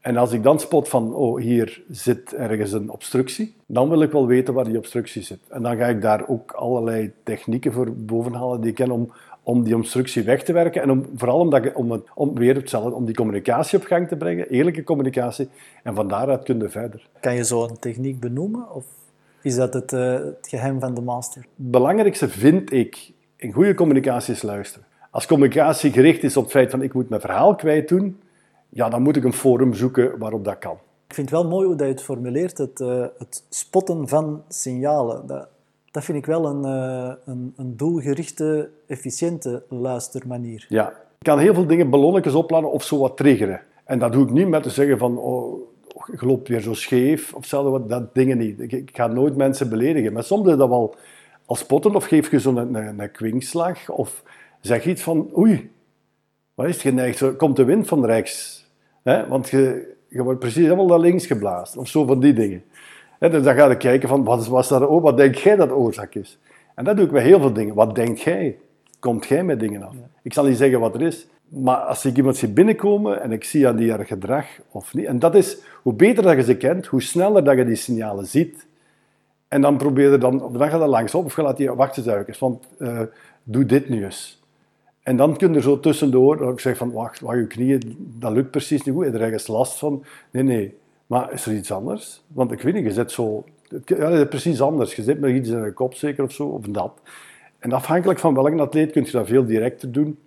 [0.00, 4.12] En als ik dan spot van, oh, hier zit ergens een obstructie, dan wil ik
[4.12, 5.38] wel weten waar die obstructie zit.
[5.48, 9.62] En dan ga ik daar ook allerlei technieken voor bovenhalen die ik ken om, om
[9.62, 10.82] die obstructie weg te werken.
[10.82, 14.48] En om, vooral omdat om, om weer hetzelfde, om die communicatie op gang te brengen,
[14.48, 15.48] eerlijke communicatie.
[15.82, 17.08] En van daaruit kun je verder.
[17.20, 18.74] Kan je zo een techniek benoemen?
[18.74, 18.84] Of
[19.42, 21.40] is dat het, uh, het geheim van de master?
[21.40, 24.86] Het belangrijkste vind ik in goede communicatie is luisteren.
[25.10, 28.20] Als communicatie gericht is op het feit van ik moet mijn verhaal kwijt doen,
[28.68, 30.78] ja, dan moet ik een forum zoeken waarop dat kan.
[31.06, 34.42] Ik vind het wel mooi hoe dat je het formuleert, het, uh, het spotten van
[34.48, 35.26] signalen.
[35.26, 35.48] Dat,
[35.90, 40.66] dat vind ik wel een, uh, een, een, doelgerichte, efficiënte luistermanier.
[40.68, 43.60] Ja, ik kan heel veel dingen ballonnetjes opladen of zo wat triggeren.
[43.84, 45.60] En dat doe ik niet met te zeggen van, oh,
[46.16, 48.60] loopt weer zo scheef of zo, dat dingen niet.
[48.60, 50.94] Ik, ik ga nooit mensen beledigen, maar soms is dat wel
[51.46, 54.22] als spotten of geef je zo'n een, een, een kwinkslag of
[54.60, 55.70] zeg iets van oei,
[56.54, 57.18] wat is het geneigd?
[57.18, 58.66] Zo, komt de wind van rechts?
[59.02, 59.28] Hè?
[59.28, 62.62] Want je, je wordt precies helemaal naar links geblazen of zo van die dingen.
[63.18, 66.14] Dus dan ga je kijken van wat, was daar, oh, wat denk jij dat oorzaak
[66.14, 66.38] is?
[66.74, 67.74] En dat doe ik bij heel veel dingen.
[67.74, 68.58] Wat denk jij?
[68.98, 69.94] Komt jij met dingen af?
[70.22, 73.44] Ik zal niet zeggen wat er is, maar als ik iemand zie binnenkomen en ik
[73.44, 76.56] zie aan die haar gedrag of niet, en dat is, hoe beter dat je ze
[76.56, 78.66] kent, hoe sneller dat je die signalen ziet,
[79.48, 82.26] en dan probeer je dan, dan gaat dat langs op of je laat die wachten
[82.26, 83.00] eens, want uh,
[83.42, 84.42] doe dit nu eens.
[85.02, 88.32] En dan kun je er zo tussendoor, ik zeg van wacht, wacht, je knieën, dat
[88.32, 90.04] lukt precies niet goed, heb je er ergens last van?
[90.30, 90.74] Nee, nee,
[91.06, 92.22] maar is er iets anders?
[92.26, 93.44] Want ik weet niet, je zit zo,
[93.84, 94.94] ja, precies anders.
[94.94, 96.92] Je zit met iets in je kop zeker of zo, of dat.
[97.58, 100.18] En afhankelijk van welke atleet kun je dat veel directer doen.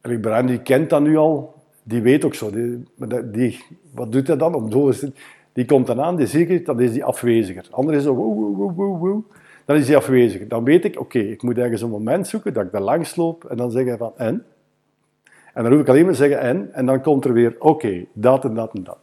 [0.00, 2.50] Eric Bruin die kent dat nu al, die weet ook zo.
[2.50, 2.84] Die,
[3.30, 4.54] die, wat doet hij dan?
[4.54, 4.92] Om
[5.52, 7.66] die komt dan aan, die zeker, dan is die afweziger.
[7.70, 9.22] Anders is zo, woe, woe, woe, woe,
[9.64, 10.48] dan is hij afweziger.
[10.48, 13.44] Dan weet ik, oké, ik moet ergens een moment zoeken dat ik daar langs loop
[13.44, 14.44] en dan zeggen van en.
[15.54, 18.44] En dan hoef ik alleen maar zeggen en, en dan komt er weer, oké, dat
[18.44, 18.98] en dat en dat.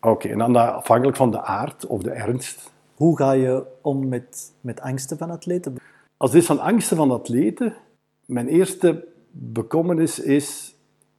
[0.00, 2.72] Oké, en dan afhankelijk van de aard of de ernst.
[2.94, 5.76] Hoe ga je om met, met angsten van atleten?
[6.16, 7.74] Als dit van angsten van atleten,
[8.26, 10.76] mijn eerste bekommernis is,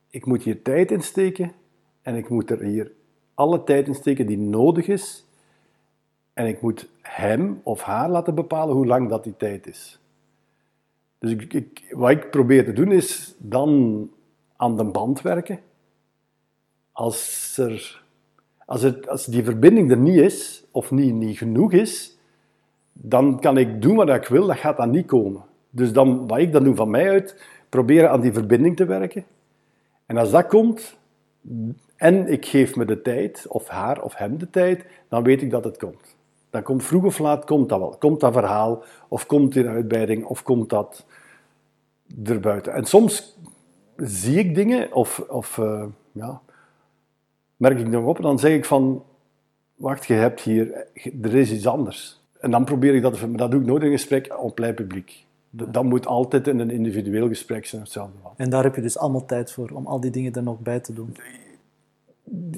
[0.09, 1.51] ik moet hier tijd insteken
[2.01, 2.91] en ik moet er hier
[3.33, 5.25] alle tijd insteken die nodig is
[6.33, 9.99] en ik moet hem of haar laten bepalen hoe lang dat die tijd is.
[11.19, 14.09] Dus ik, wat ik probeer te doen is dan
[14.55, 15.59] aan de band werken.
[16.91, 18.03] Als, er,
[18.65, 22.17] als, het, als die verbinding er niet is, of niet, niet genoeg is,
[22.93, 25.43] dan kan ik doen wat ik wil, dat gaat dan niet komen.
[25.69, 29.25] Dus dan, wat ik dan doe van mij uit, proberen aan die verbinding te werken.
[30.05, 30.97] En als dat komt,
[31.95, 35.49] en ik geef me de tijd, of haar of hem de tijd, dan weet ik
[35.49, 36.15] dat het komt.
[36.49, 37.95] Dan komt vroeg of laat, komt dat wel.
[37.99, 41.05] Komt dat verhaal, of komt die uitbreiding, of komt dat
[42.23, 42.73] erbuiten.
[42.73, 43.37] En soms
[43.97, 46.41] zie ik dingen, of, of uh, ja,
[47.57, 49.03] merk ik nog op, en dan zeg ik van,
[49.75, 50.87] wacht, je hebt hier,
[51.21, 52.21] er is iets anders.
[52.39, 55.25] En dan probeer ik dat, maar dat doe ik nooit in gesprek op plein publiek.
[55.55, 58.17] Dat moet altijd in een individueel gesprek zijn, hetzelfde.
[58.35, 60.79] En daar heb je dus allemaal tijd voor, om al die dingen er nog bij
[60.79, 61.15] te doen?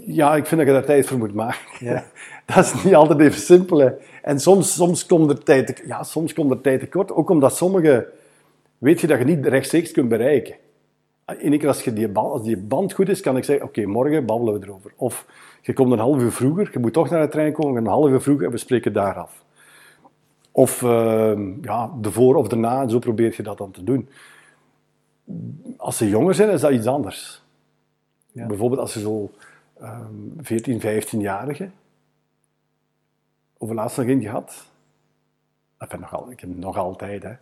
[0.06, 1.86] Ja, ik vind dat je daar tijd voor moet maken.
[1.86, 2.04] Ja.
[2.56, 4.00] Dat is niet altijd even simpel.
[4.22, 8.08] En soms, soms, komt er tijd, ja, soms komt er tijd tekort, ook omdat sommige...
[8.78, 10.56] Weet je dat je niet rechtstreeks kunt bereiken.
[11.26, 13.86] Eén keer als, je die band, als die band goed is, kan ik zeggen, oké,
[13.86, 14.92] morgen babbelen we erover.
[14.96, 15.26] Of
[15.62, 18.10] je komt een half uur vroeger, je moet toch naar de trein komen, een half
[18.10, 19.44] uur vroeger en we spreken daar af.
[20.56, 23.84] Of uh, ja, de voor of de na, en zo probeer je dat dan te
[23.84, 24.10] doen.
[25.78, 27.42] Als ze jonger zijn, is dat iets anders.
[28.32, 28.46] Ja.
[28.46, 29.32] Bijvoorbeeld als ze zo
[30.38, 31.70] 14, ehm, 15-jarige.
[33.58, 34.66] Over laatst nog een gehad.
[35.78, 37.24] Enfin, nog al, ik heb nog altijd.
[37.24, 37.34] Hè.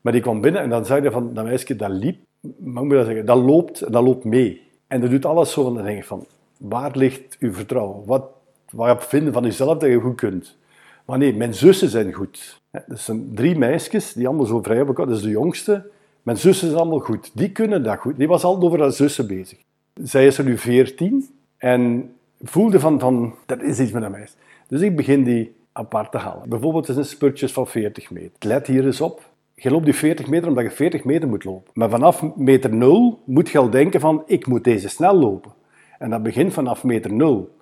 [0.00, 2.24] Maar die kwam binnen en dan zei hij van dat meisje dat liep,
[2.58, 4.70] maar moet dat zeggen, dat loopt, dat loopt mee.
[4.86, 5.68] En dat doet alles zo.
[5.68, 6.26] En dan denk je van,
[6.58, 8.06] waar ligt uw vertrouwen?
[8.06, 8.24] Wat,
[8.70, 10.60] wat vinden van jezelf dat je goed kunt?
[11.04, 12.60] Maar nee, mijn zussen zijn goed.
[12.70, 14.94] Dat zijn drie meisjes die allemaal zo vrij hebben.
[14.94, 15.90] Dat is de jongste.
[16.22, 17.30] Mijn zussen zijn allemaal goed.
[17.34, 18.16] Die kunnen dat goed.
[18.16, 19.58] Die was altijd over haar zussen bezig.
[20.02, 21.28] Zij is er nu veertien.
[21.56, 22.12] En
[22.42, 24.34] voelde van, van, dat is iets met een meisje.
[24.68, 26.48] Dus ik begin die apart te halen.
[26.48, 28.32] Bijvoorbeeld, het is een spurtjes van 40 meter.
[28.38, 29.30] Let hier eens op.
[29.54, 31.70] Je loopt die 40 meter omdat je 40 meter moet lopen.
[31.74, 35.52] Maar vanaf meter 0 moet je al denken van, ik moet deze snel lopen.
[35.98, 37.56] En dat begint vanaf meter 0.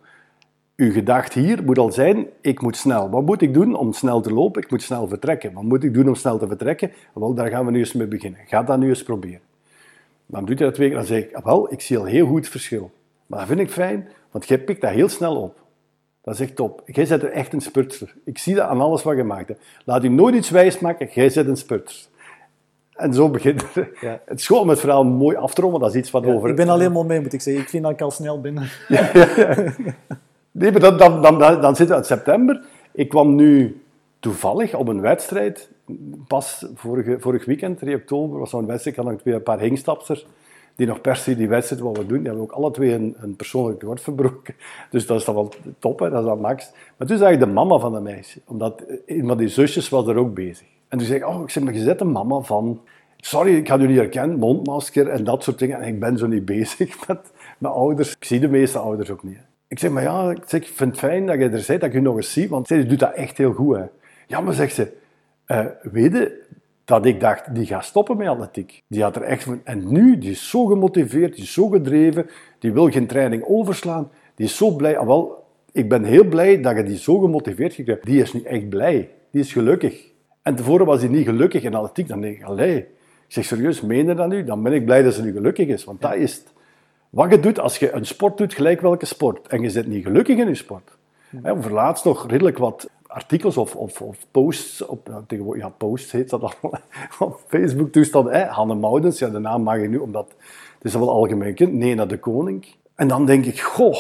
[0.81, 3.11] Uw gedachte hier moet al zijn, ik moet snel.
[3.11, 4.63] Wat moet ik doen om snel te lopen?
[4.63, 5.53] Ik moet snel vertrekken.
[5.53, 6.93] Wat moet ik doen om snel te vertrekken?
[7.15, 8.41] Wel, daar gaan we nu eens mee beginnen.
[8.47, 9.41] Ga dat nu eens proberen.
[10.27, 12.41] Dan doet hij dat twee keer, dan zeg ik, wel, ik zie al heel goed
[12.41, 12.91] het verschil.
[13.27, 15.63] Maar dat vind ik fijn, want jij pikt dat heel snel op.
[16.23, 16.83] Dat is echt top.
[16.87, 18.15] Jij zet er echt een spurtster.
[18.25, 19.53] Ik zie dat aan alles wat je maakt.
[19.85, 22.11] Laat u nooit iets wijs maken, jij zet een spurtster.
[22.93, 23.89] En zo begint het.
[24.01, 24.21] Ja.
[24.25, 25.81] Het is gewoon om het verhaal mooi af te ronden.
[25.81, 26.49] Dat is iets wat over...
[26.49, 27.63] Ik ben alleen maar mee, moet ik zeggen.
[27.63, 28.69] Ik vind dat ik al snel ben.
[28.89, 29.11] Ja,
[30.51, 32.65] nee, maar dan, dan, dan, dan, zitten we in september.
[32.93, 33.83] Ik kwam nu
[34.21, 35.71] toevallig op een wedstrijd.
[36.27, 38.97] Pas vorige, vorig weekend, 3 oktober, was zo'n wedstrijd.
[38.97, 40.27] Ik had nog een paar hingstapsters
[40.81, 42.19] die nog per se die wedstrijd wat we doen.
[42.19, 44.55] Die hebben ook alle twee een, een persoonlijk record verbroken.
[44.91, 46.11] Dus dat is dan wel top, hè?
[46.11, 46.73] dat is wel max.
[46.97, 50.07] Maar toen zag ik de mama van de meisje, omdat een van die zusjes was
[50.07, 50.67] er ook bezig.
[50.89, 52.81] En toen zei ik, oh, ik zeg, maar je de mama van...
[53.17, 55.81] Sorry, ik had niet herkennen, mondmasker en dat soort dingen.
[55.81, 58.13] En ik ben zo niet bezig met mijn ouders.
[58.17, 59.39] Ik zie de meeste ouders ook niet.
[59.71, 61.95] Ik zeg, maar ja, ik, zeg, vind het fijn dat je er bent, dat ik
[61.95, 62.49] u nog eens zie.
[62.49, 63.77] Want zij doet dat echt heel goed.
[63.77, 63.85] Hè.
[64.27, 64.93] Ja, maar zegt ze,
[65.47, 66.43] uh, weet je,
[66.85, 68.83] dat ik dacht, die gaat stoppen met atletiek.
[68.87, 69.61] Die had er echt van...
[69.65, 72.27] En nu, die is zo gemotiveerd, die is zo gedreven,
[72.59, 74.99] die wil geen training overslaan, die is zo blij.
[74.99, 78.43] Ah, wel, ik ben heel blij dat je die zo gemotiveerd gekregen Die is nu
[78.43, 79.11] echt blij.
[79.31, 80.07] Die is gelukkig.
[80.43, 82.09] En tevoren was hij niet gelukkig in atletiek.
[82.09, 82.77] Dan denk ik, allee.
[82.77, 82.87] Ik
[83.37, 84.45] zeg, serieus, meen je dat nu?
[84.45, 85.85] Dan ben ik blij dat ze nu gelukkig is.
[85.85, 86.53] Want dat is het.
[87.11, 90.05] Wat je doet als je een sport doet, gelijk welke sport, en je zit niet
[90.05, 90.99] gelukkig in je sport.
[91.43, 96.31] He, over laatst nog redelijk wat artikels of, of, of posts, op, ja, posts heet
[96.31, 96.81] dat allemaal,
[97.19, 100.35] op Facebook toestand, hè, Hanne Moudens, ja, de naam mag je nu, omdat
[100.75, 102.67] het is wel algemeen kind, nee naar de koning.
[102.95, 103.99] En dan denk ik, goh,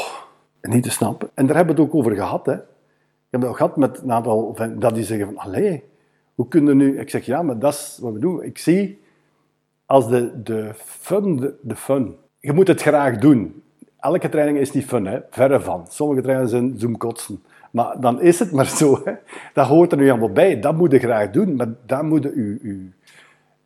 [0.63, 1.31] niet te snappen.
[1.35, 2.55] En daar hebben we het ook over gehad, hè.
[2.55, 5.85] Ik heb het ook gehad met een aantal, dat die zeggen van, allee,
[6.35, 6.99] hoe kunnen nu...
[6.99, 8.43] Ik zeg, ja, maar dat is wat we doen.
[8.43, 9.03] Ik zie
[9.87, 12.17] als de, de fun, de, de fun.
[12.41, 13.63] Je moet het graag doen.
[14.01, 15.19] Elke training is niet fun, hè.
[15.31, 15.87] verre van.
[15.89, 17.43] Sommige trainingen zijn zoomkotsen.
[17.71, 19.01] Maar dan is het maar zo.
[19.05, 19.13] Hè.
[19.55, 20.61] Dat hoort er nu allemaal bij.
[20.61, 22.91] Dat moet je graag doen, maar dat moet je,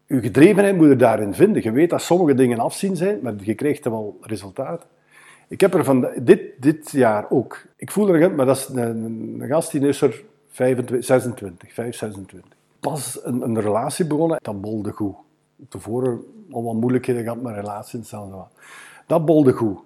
[0.06, 1.62] je gedrevenheid moet je daarin vinden.
[1.62, 4.88] Je weet dat sommige dingen afzien zijn, maar je krijgt wel resultaten.
[5.48, 7.66] Ik heb er van dit, dit jaar ook.
[7.76, 11.96] Ik voel er, maar dat is een, een gast die is er 25, 26, 5,
[11.96, 12.50] 26.
[12.80, 15.14] Pas een, een relatie begonnen, dat bolde goed.
[15.68, 18.32] Tevoren al wat moeilijkheden gehad met relaties en
[19.06, 19.78] Dat bolde goed.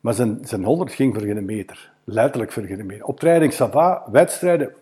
[0.00, 1.92] Maar zijn, zijn 100 ging voor geen meter.
[2.04, 3.04] Letterlijk voor geen meter.
[3.04, 4.72] Op training Sava, wedstrijden,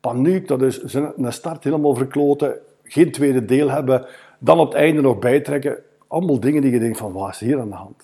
[0.00, 0.48] paniek.
[0.48, 2.58] Dat is een start helemaal verkloten.
[2.84, 4.06] Geen tweede deel hebben.
[4.38, 5.78] Dan op het einde nog bijtrekken.
[6.06, 8.02] Allemaal dingen die je denkt van, wat is hier aan de hand?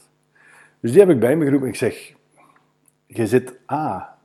[0.80, 1.68] Dus die heb ik bij me geroepen.
[1.68, 2.14] Ik zeg,
[3.06, 4.16] je zit A,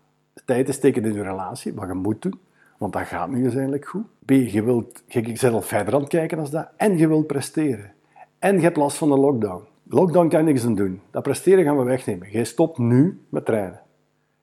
[0.46, 2.40] tijd te steken in je relatie, wat je moet doen.
[2.78, 4.06] Want dat gaat nu uiteindelijk goed.
[4.26, 6.68] B, je wilt, je bent al verder aan het kijken als dat.
[6.78, 7.92] En je wilt presteren.
[8.40, 9.64] En je hebt last van de lockdown.
[9.84, 11.02] Lockdown kan niks aan doen.
[11.12, 12.32] Dat presteren gaan we wegnemen.
[12.32, 13.82] Jij stopt nu met trainen.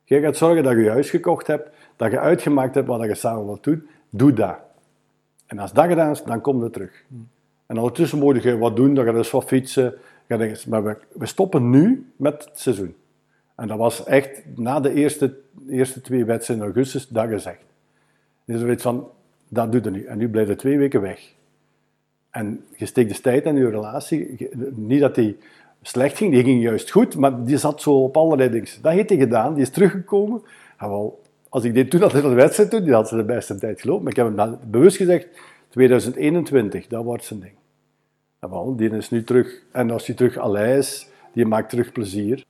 [0.04, 3.14] Jij gaat zorgen dat je je huis gekocht hebt, dat je uitgemaakt hebt wat je
[3.14, 3.88] samen wilt doen.
[4.10, 4.56] Doe dat.
[5.46, 7.04] En als dat gedaan is, dan kom je terug.
[7.66, 9.94] En ondertussen moet je wat doen, dan ga je dus wat fietsen.
[10.68, 12.94] Maar we, we stoppen nu met het seizoen.
[13.56, 15.36] En dat was echt na de eerste,
[15.68, 17.64] eerste twee wedstrijden in augustus dat gezegd.
[18.50, 19.08] Dus weet van,
[19.48, 20.04] dat doet er nu.
[20.04, 21.32] En nu blijf je twee weken weg.
[22.30, 24.48] En je steekt de tijd in je relatie.
[24.74, 25.36] Niet dat die
[25.82, 28.68] slecht ging, die ging juist goed, maar die zat zo op allerlei dingen.
[28.82, 30.42] Dat heeft hij gedaan, die is teruggekomen.
[30.78, 33.24] En wel, als ik dit toen had in de wedstrijd toen, die had ze de
[33.24, 34.02] beste tijd gelopen.
[34.02, 35.26] Maar ik heb hem dan bewust gezegd,
[35.68, 37.54] 2021, dat wordt zijn ding.
[38.38, 39.62] En wel, die is nu terug.
[39.72, 42.44] En als hij terug allee is, die maakt terug plezier.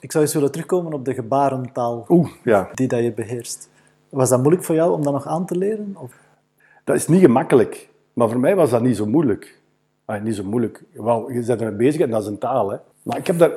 [0.00, 2.70] Ik zou eens willen terugkomen op de gebarentaal Oeh, ja.
[2.74, 3.70] die dat je beheerst.
[4.10, 5.94] Was dat moeilijk voor jou om dat nog aan te leren?
[5.96, 6.14] Of?
[6.84, 7.88] Dat is niet gemakkelijk.
[8.12, 9.58] Maar voor mij was dat niet zo moeilijk.
[10.04, 10.82] Ah, niet zo moeilijk.
[10.92, 12.70] Wel, je bent ermee bezig en dat is een taal.
[12.70, 12.76] Hè.
[13.02, 13.52] Maar ik heb daar,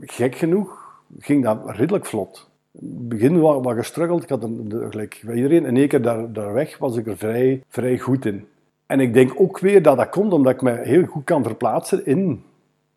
[0.00, 2.48] gek genoeg, ging dat redelijk vlot.
[2.72, 4.22] In het begin was wat gestruggeld.
[4.22, 5.64] Ik had een, gelijk iedereen.
[5.64, 8.46] In één keer daar, daar weg was ik er vrij, vrij goed in.
[8.86, 12.06] En ik denk ook weer dat dat komt omdat ik me heel goed kan verplaatsen
[12.06, 12.44] in...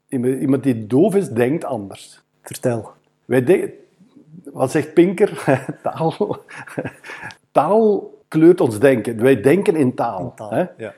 [0.10, 2.22] Iemand die doof is, denkt anders.
[2.42, 2.92] Vertel.
[3.26, 3.72] Wij denken...
[4.44, 5.44] Wat zegt Pinker?
[5.84, 6.38] taal.
[7.52, 9.22] taal kleurt ons denken.
[9.22, 10.20] Wij denken in taal.
[10.20, 10.66] In taal hè?
[10.78, 10.94] Ja.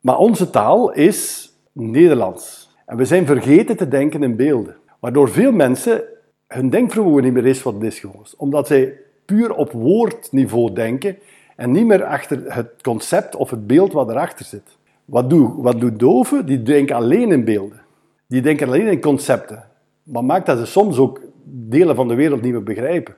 [0.00, 2.70] Maar onze taal is Nederlands.
[2.86, 4.76] En we zijn vergeten te denken in beelden.
[5.00, 6.02] Waardoor veel mensen
[6.46, 8.32] hun denkvermogen niet meer is wat het is geworden.
[8.36, 11.18] Omdat zij puur op woordniveau denken
[11.56, 14.76] en niet meer achter het concept of het beeld wat erachter zit.
[15.04, 16.46] Wat, doe, wat doen doven?
[16.46, 17.80] Die denken alleen in beelden.
[18.26, 19.64] Die denken alleen in concepten.
[20.02, 23.14] Maar maakt dat ze soms ook delen van de wereld niet meer begrijpen.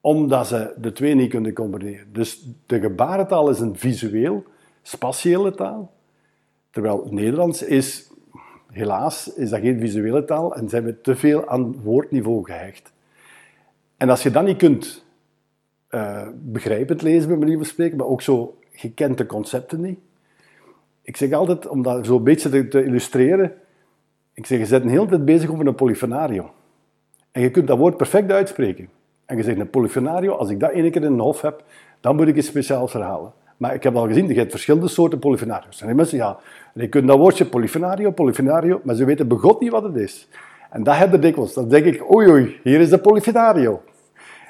[0.00, 2.12] Omdat ze de twee niet kunnen combineren.
[2.12, 4.44] Dus de gebarentaal is een visueel,
[4.82, 5.92] spatiële taal.
[6.70, 8.10] Terwijl Nederlands is,
[8.70, 12.92] helaas, is dat geen visuele taal en zijn we te veel aan woordniveau gehecht.
[13.96, 15.04] En als je dat niet kunt
[15.90, 19.98] uh, begrijpend lezen, bij manier spreken, maar ook zo gekende concepten niet.
[21.02, 23.52] Ik zeg altijd, om dat zo een beetje te, illustreren,
[24.32, 26.50] ik zeg, je bent een hele tijd bezig over een polyfonario.
[27.36, 28.88] En je kunt dat woord perfect uitspreken.
[29.26, 31.62] En je zegt, een polyfonario, als ik dat één keer in een hof heb,
[32.00, 33.32] dan moet ik een speciaal verhalen.
[33.56, 35.80] Maar ik heb al gezien, je hebt verschillende soorten polyfonario's.
[35.80, 36.38] En die mensen, ja,
[36.74, 40.28] je kunt dat woordje polyfonario, polyfonario, maar ze weten begot niet wat het is.
[40.70, 41.54] En dat heb je dikwijls.
[41.54, 43.82] Dan denk ik, oei oei, hier is de polyfonario.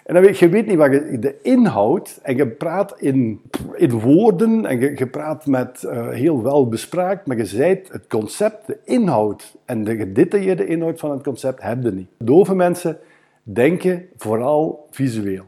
[0.06, 3.40] En dan weet je weet niet wat je, de inhoud, en je praat in,
[3.74, 8.66] in woorden, en je, praat met uh, heel wel bespraakt, maar je zijt het concept,
[8.66, 12.08] de inhoud en de gedetailleerde inhoud van het concept heb je niet.
[12.18, 12.98] Dove mensen
[13.42, 15.44] denken vooral visueel.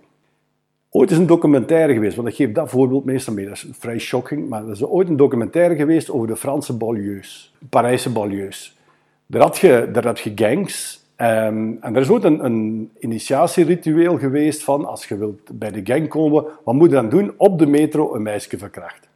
[0.90, 3.98] Ooit is een documentaire geweest, want ik geef dat voorbeeld meestal mee, dat is vrij
[3.98, 8.78] shocking, maar er is ooit een documentaire geweest over de Franse banlieues, Parijse banlieues.
[9.26, 14.62] Daar had je, daar had je gangs, um, en er is ooit een, initiatieritueel geweest
[14.62, 17.32] van, als je wilt bij de gang komen, wat moet je dan doen?
[17.36, 19.10] Op de metro een meisje verkrachten.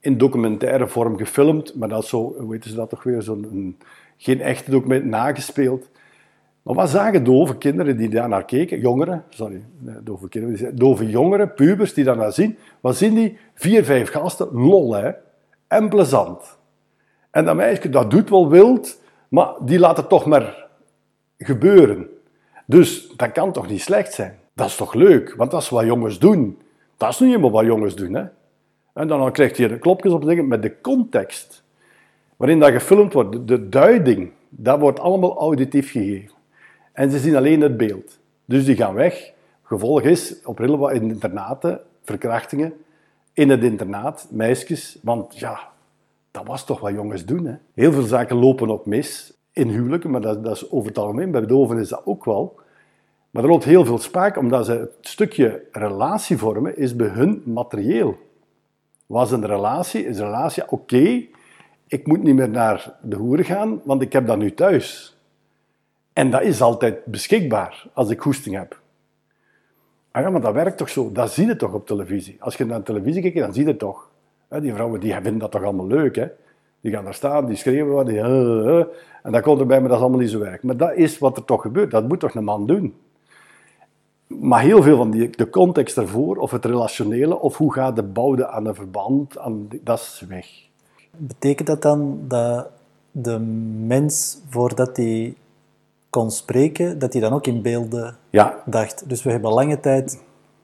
[0.00, 3.76] In documentaire vorm gefilmd, maar dat zo, weten ze dat toch weer, zo'n
[4.16, 5.90] geen echte document nagespeeld.
[6.62, 8.80] Maar wat zagen dove kinderen die daar naar keken?
[8.80, 9.62] Jongeren, sorry,
[10.02, 12.58] dove kinderen, dove jongeren, pubers die daar naar zien.
[12.80, 13.38] Wat zien die?
[13.54, 15.10] Vier, vijf gasten, lol hè.
[15.68, 16.58] En plezant.
[17.30, 19.00] En dat meisje, dat doet wel wild,
[19.34, 20.66] maar die laat het toch maar
[21.38, 22.08] gebeuren.
[22.66, 24.38] Dus dat kan toch niet slecht zijn?
[24.52, 26.58] Dat is toch leuk, want dat is wat jongens doen.
[26.96, 28.24] Dat is niet helemaal wat jongens doen, hè.
[28.92, 31.62] En dan krijgt je de klopjes op zeggen met de context
[32.36, 36.36] waarin dat gefilmd wordt, de duiding, dat wordt allemaal auditief gegeven.
[36.92, 38.18] En ze zien alleen het beeld.
[38.44, 39.32] Dus die gaan weg.
[39.62, 42.72] Gevolg is, op heel in internaten, verkrachtingen.
[43.32, 44.98] In het internaat, meisjes.
[45.02, 45.72] Want ja,
[46.34, 47.46] dat was toch wat jongens doen.
[47.46, 47.54] Hè?
[47.74, 49.32] Heel veel zaken lopen ook mis.
[49.52, 51.30] In huwelijken, maar dat, dat is over het algemeen.
[51.30, 52.60] Bij doven is dat ook wel.
[53.30, 57.42] Maar er loopt heel veel sprake, omdat ze het stukje relatie vormen, is bij hun
[57.44, 58.16] materieel.
[59.06, 60.06] Was een relatie?
[60.06, 61.26] Is een relatie oké?
[61.94, 65.16] ik moet niet meer naar de hoeren gaan, want ik heb dat nu thuis.
[66.12, 68.80] En dat is altijd beschikbaar als ik hoesting heb.
[70.10, 71.12] Ah ja, maar dat werkt toch zo?
[71.12, 72.36] Dat zie je toch op televisie?
[72.40, 74.10] Als je naar televisie kijkt, dan zie je het toch.
[74.60, 76.26] Die vrouwen die vinden dat toch allemaal leuk, hè?
[76.80, 78.20] Die gaan daar staan, die schreeuwen wat, die,
[79.22, 80.62] en dan komt er bij me, dat is allemaal niet zo werk.
[80.62, 81.90] Maar dat is wat er toch gebeurt.
[81.90, 82.94] Dat moet toch een man doen?
[84.26, 88.02] Maar heel veel van die, de context ervoor, of het relationele, of hoe gaat de
[88.02, 90.46] bouwde aan een verband, aan, dat is weg.
[91.16, 92.70] Betekent dat dan dat
[93.10, 93.38] de
[93.86, 95.34] mens, voordat hij
[96.10, 98.62] kon spreken, dat hij dan ook in beelden ja.
[98.66, 99.08] dacht?
[99.08, 100.22] Dus we hebben lange tijd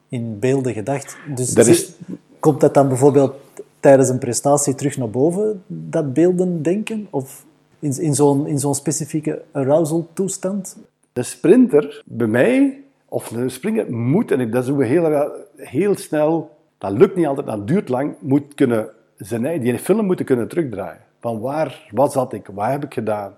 [0.09, 1.17] in beelden gedacht.
[1.35, 1.93] Dus is...
[2.39, 3.35] komt dat dan bijvoorbeeld
[3.81, 7.07] tijdens een prestatie terug naar boven, dat beelden denken?
[7.11, 7.45] Of
[7.79, 8.01] in,
[8.47, 10.79] in zo'n specifieke arousal-toestand?
[11.13, 16.57] De sprinter, bij mij, of de springer, moet, en dat doen we heel, heel snel,
[16.79, 21.01] dat lukt niet altijd, dat duurt lang, moet kunnen zijn, die film moeten kunnen terugdraaien.
[21.21, 22.49] Van waar, wat zat ik?
[22.53, 23.35] Wat heb ik gedaan?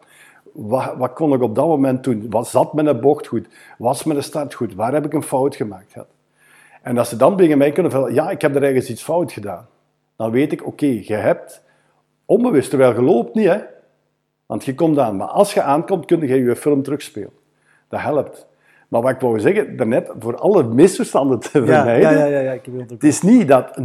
[0.52, 2.26] Wat, wat kon ik op dat moment doen?
[2.30, 3.48] Wat zat een bocht goed?
[3.78, 4.74] Was een start goed?
[4.74, 5.96] Waar heb ik een fout gemaakt?
[6.82, 9.32] En als ze dan tegen mij kunnen vertellen, ja, ik heb er ergens iets fout
[9.32, 9.66] gedaan.
[10.22, 11.62] Dan weet ik, oké, je hebt
[12.24, 13.58] onbewust, terwijl je loopt niet, hè.
[14.46, 15.16] Want je komt aan.
[15.16, 17.32] Maar als je aankomt, kun je je film terugspelen.
[17.88, 18.46] Dat helpt.
[18.88, 22.00] Maar wat ik wou zeggen, daarnet, voor alle misverstanden te vermijden.
[22.00, 23.80] Ja, ja, ja, ja, ik het is niet dat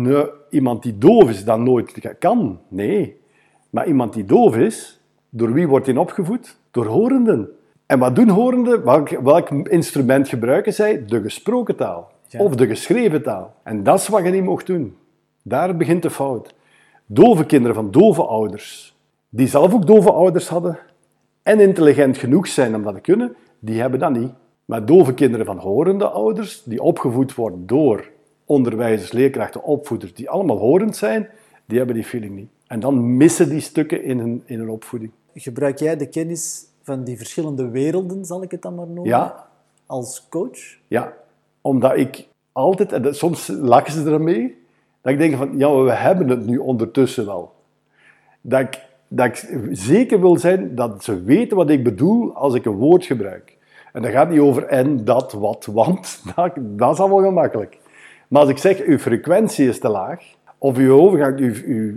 [0.50, 2.60] iemand die doof is dat nooit kan.
[2.68, 3.22] Nee.
[3.70, 6.58] Maar iemand die doof is, door wie wordt hij opgevoed?
[6.72, 7.50] Door horenden.
[7.86, 8.84] En wat doen horenden?
[8.84, 11.06] Welk, welk instrument gebruiken zij?
[11.06, 12.12] De gesproken taal.
[12.38, 13.54] Of de geschreven taal.
[13.64, 14.98] En dat is wat je niet mocht doen.
[15.48, 16.56] Daar begint de fout.
[17.06, 18.96] Dove kinderen van dove ouders,
[19.30, 20.80] die zelf ook dove ouders hadden
[21.44, 24.32] en intelligent genoeg zijn om dat te kunnen, die hebben dat niet.
[24.66, 28.10] Maar dove kinderen van horende ouders, die opgevoed worden door
[28.46, 31.30] onderwijzers, leerkrachten, opvoeders, die allemaal horend zijn,
[31.66, 32.50] die hebben die feeling niet.
[32.68, 35.12] En dan missen die stukken in hun, in hun opvoeding.
[35.34, 39.48] Gebruik jij de kennis van die verschillende werelden, zal ik het dan maar noemen, ja.
[39.86, 40.78] als coach?
[40.88, 41.14] Ja,
[41.62, 44.66] omdat ik altijd, en soms lachen ze ermee,
[45.08, 47.54] dat ik denk van, ja, we hebben het nu ondertussen wel.
[48.42, 52.66] Dat ik, dat ik zeker wil zijn dat ze weten wat ik bedoel als ik
[52.66, 53.58] een woord gebruik.
[53.94, 56.22] En dat gaat niet over en, dat, wat, want.
[56.36, 57.78] Dat, dat is allemaal gemakkelijk.
[58.28, 60.24] Maar als ik zeg, uw frequentie is te laag,
[60.58, 61.94] of uw overgang, uw,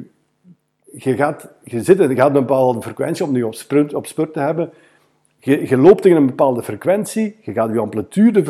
[0.93, 4.33] je, gaat, je, zit, je gaat een bepaalde frequentie om nu op spurt, op spurt
[4.33, 4.71] te hebben.
[5.39, 8.45] Je, je, loopt tegen een bepaalde frequentie, je gaat je amplitude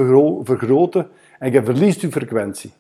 [0.45, 2.73] vergroten en je verliest je frequentie.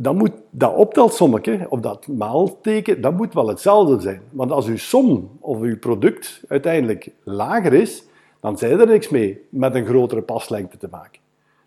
[0.00, 4.20] Dan moet dat optelsommetje, of dat maalteken, dat moet wel hetzelfde zijn.
[4.30, 8.04] Want als uw som of uw product uiteindelijk lager is,
[8.40, 11.20] dan zijn er niks mee met een grotere paslengte te maken.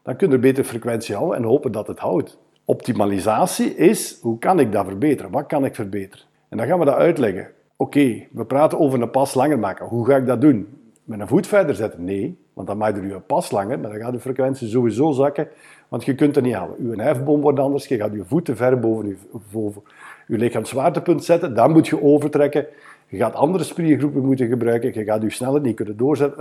[0.04, 2.38] Dan kun je beter frequentie houden en hopen dat het houdt.
[2.66, 5.32] Optimalisatie is, hoe kan ik dat verbeteren?
[5.32, 6.26] Wat kan ik verbeteren?
[6.50, 7.52] En dan gaan we dat uitleggen.
[7.76, 9.86] Oké, we praten over een pas langer maken.
[9.86, 10.68] Hoe ga ik dat doen?
[11.04, 12.04] Met een voet verder zetten?
[12.04, 15.48] Nee, want dan maak je je pas langer, maar dan gaat de frequentie sowieso zakken,
[15.92, 16.76] want je kunt er niet halen.
[16.80, 19.16] Uw hefboom wordt anders, je gaat je voeten ver boven je,
[19.52, 19.82] boven
[20.28, 22.66] je lichaamswaartepunt zetten, dan moet je overtrekken.
[23.08, 26.40] Je gaat andere spiergroepen moeten gebruiken, je gaat je sneller niet kunnen doorzetten,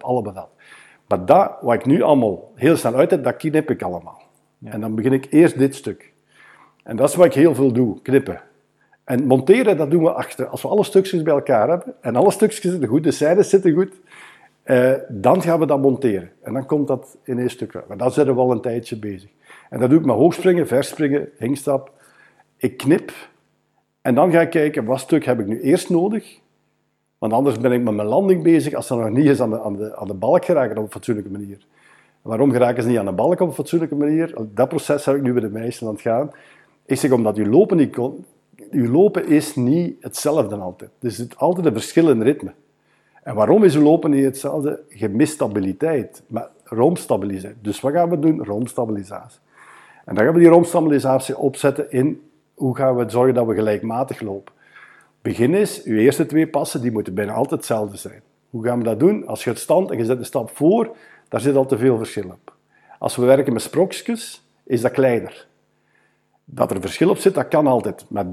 [0.00, 0.48] allemaal dat.
[1.08, 4.22] Maar dat, wat ik nu allemaal heel snel uit heb, dat knip ik allemaal.
[4.64, 6.12] En dan begin ik eerst dit stuk.
[6.82, 8.40] En dat is wat ik heel veel doe, knippen.
[9.04, 10.46] En monteren, dat doen we achter.
[10.46, 13.72] Als we alle stukjes bij elkaar hebben, en alle stukjes zitten goed, de zijdes zitten
[13.72, 13.92] goed,
[14.64, 16.30] eh, dan gaan we dat monteren.
[16.42, 17.88] En dan komt dat in één stuk uit.
[17.88, 19.30] Maar daar zijn we al een tijdje bezig.
[19.70, 21.92] En dat doe ik met hoogspringen, verspringen, hingstap.
[22.56, 23.12] Ik knip
[24.02, 26.40] en dan ga ik kijken, wat stuk heb ik nu eerst nodig?
[27.18, 29.60] Want anders ben ik met mijn landing bezig als dat nog niet is aan de,
[29.60, 31.66] aan de, aan de balk geraken op een fatsoenlijke manier.
[32.22, 34.34] waarom geraken ze niet aan de balk op een fatsoenlijke manier?
[34.54, 36.30] Dat proces heb ik nu bij de meisjes aan het gaan.
[36.86, 38.24] Ik zeg, omdat je lopen niet kon...
[38.70, 40.90] Je lopen is niet hetzelfde altijd.
[41.00, 42.52] Er zit altijd een verschil in ritme.
[43.24, 44.80] En waarom is lopen niet hetzelfde?
[44.88, 47.56] Je mist stabiliteit, maar roomstabiliteit.
[47.60, 48.44] Dus wat gaan we doen?
[48.44, 49.40] Roomstabilisatie.
[50.04, 52.22] En dan gaan we die roomstabilisatie opzetten in
[52.54, 54.52] hoe gaan we zorgen dat we gelijkmatig lopen?
[55.22, 58.22] Begin is, uw eerste twee passen, die moeten bijna altijd hetzelfde zijn.
[58.50, 59.26] Hoe gaan we dat doen?
[59.26, 60.96] Als je het stand en je zet een stap voor,
[61.28, 62.54] daar zit al te veel verschil op.
[62.98, 65.46] Als we werken met sprokjes, is dat kleiner.
[66.44, 68.04] Dat er verschil op zit, dat kan altijd.
[68.08, 68.26] Maar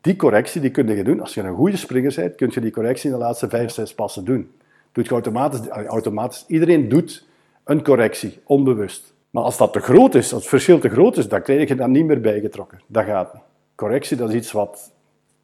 [0.00, 1.20] die correctie die kun je doen.
[1.20, 3.94] Als je een goede springer bent, kun je die correctie in de laatste vijf, zes
[3.94, 4.50] passen doen.
[4.92, 6.44] Doet automatisch, automatisch.
[6.48, 7.26] Iedereen doet
[7.64, 9.12] een correctie, onbewust.
[9.30, 11.74] Maar als dat te groot is, als het verschil te groot is, dan krijg je
[11.74, 12.80] dat niet meer bijgetrokken.
[12.86, 13.42] Dat gaat niet.
[13.74, 14.92] Correctie, dat is iets wat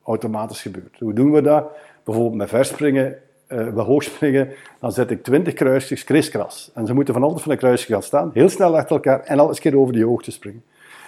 [0.05, 0.97] automatisch gebeurt.
[0.99, 1.64] Hoe doen we dat?
[2.05, 3.16] Bijvoorbeeld met verspringen,
[3.49, 4.49] uh, bij hoogspringen,
[4.80, 6.70] dan zet ik 20 kruisjes kriskras.
[6.74, 9.39] En ze moeten van altijd van een kruisje gaan staan, heel snel achter elkaar en
[9.39, 10.62] al eens keer over die hoogte springen.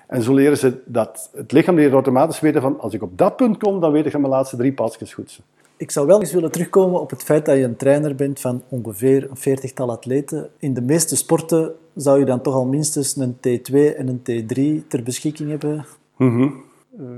[0.09, 3.37] En zo leren ze dat het lichaam leert automatisch weten van als ik op dat
[3.37, 5.47] punt kom, dan weet ik dat mijn laatste drie pasjes goed zijn.
[5.77, 8.63] Ik zou wel eens willen terugkomen op het feit dat je een trainer bent van
[8.69, 10.49] ongeveer een veertigtal atleten.
[10.59, 14.87] In de meeste sporten zou je dan toch al minstens een T2 en een T3
[14.89, 15.85] ter beschikking hebben.
[16.17, 16.67] Mm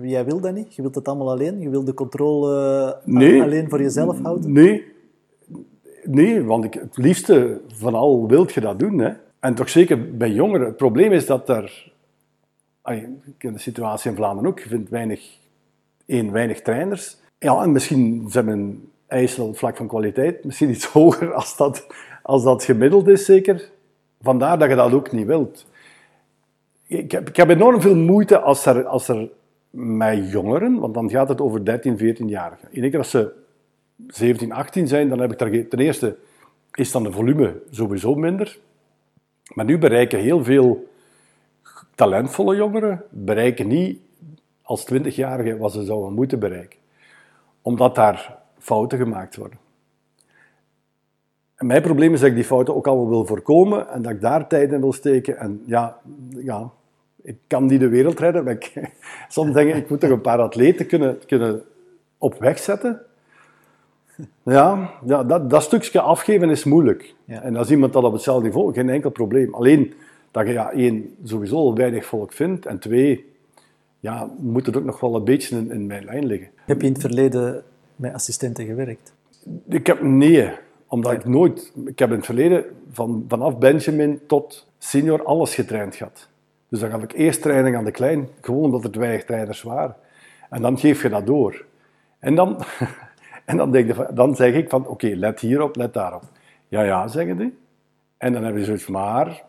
[0.02, 0.74] Jij wil dat niet?
[0.74, 1.60] Je wilt het allemaal alleen?
[1.60, 2.54] Je wil de controle
[3.06, 3.42] eh, Nee.
[3.42, 4.52] alleen voor jezelf houden?
[4.52, 4.84] Nee,
[6.04, 8.98] nee want ik, het liefste van al wilt je dat doen.
[8.98, 9.10] Hè?
[9.40, 10.66] En toch zeker bij jongeren.
[10.66, 11.89] Het probleem is dat er...
[12.94, 14.60] Ik ken de situatie in Vlaanderen ook.
[14.60, 15.38] Je vindt weinig,
[16.06, 17.16] één, weinig trainers.
[17.38, 21.86] Ja, en misschien zijn mijn eisen vlak van kwaliteit misschien iets hoger als dat,
[22.22, 23.70] als dat gemiddeld is, zeker.
[24.20, 25.66] Vandaar dat je dat ook niet wilt.
[26.86, 29.28] Ik heb, ik heb enorm veel moeite als er, als er
[29.70, 32.68] met jongeren, want dan gaat het over 13, 14-jarigen.
[32.70, 33.32] Iedere keer als ze
[34.06, 36.16] 17, 18 zijn, dan heb ik daar ten eerste
[36.74, 38.58] is dan de volume sowieso minder.
[39.54, 40.89] Maar nu bereiken heel veel
[41.94, 44.00] talentvolle jongeren bereiken niet
[44.62, 46.78] als 20-jarigen wat ze zouden moeten bereiken.
[47.62, 49.58] Omdat daar fouten gemaakt worden.
[51.54, 54.20] En mijn probleem is dat ik die fouten ook allemaal wil voorkomen en dat ik
[54.20, 55.38] daar tijd in wil steken.
[55.38, 56.70] En ja, ja
[57.22, 58.72] ik kan niet de wereld redden, maar ik,
[59.28, 61.62] soms denk ik, ik moet toch een paar atleten kunnen, kunnen
[62.18, 63.00] op weg zetten.
[64.42, 67.14] Ja, ja dat, dat stukje afgeven is moeilijk.
[67.24, 67.42] Ja.
[67.42, 69.54] En als iemand dat op hetzelfde niveau, geen enkel probleem.
[69.54, 69.94] Alleen
[70.30, 73.24] dat je ja, één, sowieso weinig volk vindt, en twee,
[74.00, 76.48] ja, moet het ook nog wel een beetje in, in mijn lijn liggen.
[76.66, 77.62] Heb je in het verleden
[77.96, 79.14] met assistenten gewerkt?
[79.68, 80.50] Ik heb nee,
[80.86, 81.72] omdat ik nooit...
[81.84, 86.28] Ik heb in het verleden van, vanaf Benjamin tot senior alles getraind gehad.
[86.68, 89.62] Dus dan gaf ik eerst training aan de klein, gewoon omdat er te weinig trainers
[89.62, 89.96] waren.
[90.50, 91.64] En dan geef je dat door.
[92.18, 92.62] En dan,
[93.44, 96.22] en dan, denk je, dan zeg ik van, oké, let hierop, let daarop.
[96.68, 97.58] Ja, ja, zeggen die.
[98.16, 99.42] En dan heb je zoiets maar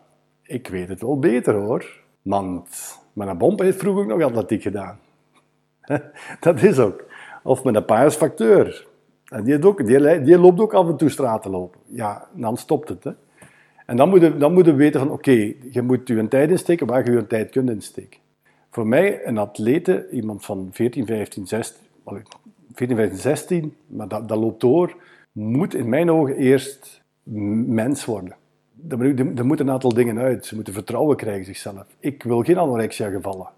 [0.52, 2.00] ik weet het wel beter hoor.
[2.22, 4.98] Want mijn bomp heeft vroeger ook nog atletiek gedaan.
[6.40, 7.04] Dat is ook.
[7.42, 8.86] Of met een paasfacteur.
[9.24, 11.80] En die, ook, die, die loopt ook af en toe straten lopen.
[11.84, 13.04] Ja, dan stopt het.
[13.04, 13.10] Hè.
[13.86, 16.86] En dan moet je, dan moet je weten van, oké, je moet je tijd insteken
[16.86, 18.20] waar je je tijd kunt insteken.
[18.70, 22.22] Voor mij, een atlete, iemand van 14, 15, 16, allee,
[22.72, 24.96] 14, 15, 16, maar dat, dat loopt door,
[25.32, 27.02] moet in mijn ogen eerst
[27.66, 28.36] mens worden.
[28.88, 30.46] Er, moet- moeten een aantal dingen uit.
[30.46, 31.86] Ze moeten vertrouwen krijgen zichzelf.
[31.98, 33.48] Ik wil geen anorexia gevallen.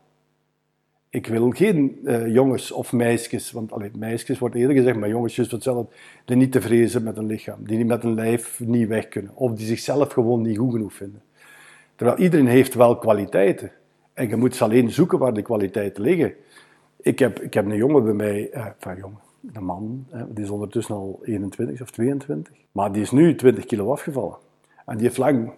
[1.11, 5.37] Ik wil geen eh, jongens of meisjes, want allee, meisjes wordt eerder gezegd, maar jongens
[5.37, 5.93] juist hetzelfde,
[6.25, 9.53] die niet tevreden zijn met een lichaam, die met een lijf niet weg kunnen, of
[9.53, 11.23] die zichzelf gewoon niet goed genoeg vinden.
[11.97, 13.73] Terwijl iedereen heeft wel kwaliteiten.
[14.13, 16.35] En je moet ze alleen zoeken waar die kwaliteiten liggen.
[17.01, 18.67] Ik heb, ik heb een jongen bij mij, eh,
[18.99, 19.21] jongen,
[19.53, 23.93] een man, die is ondertussen al 21 of 22, maar die is nu 20 kilo
[23.93, 24.37] afgevallen.
[24.87, 25.53] En die lang,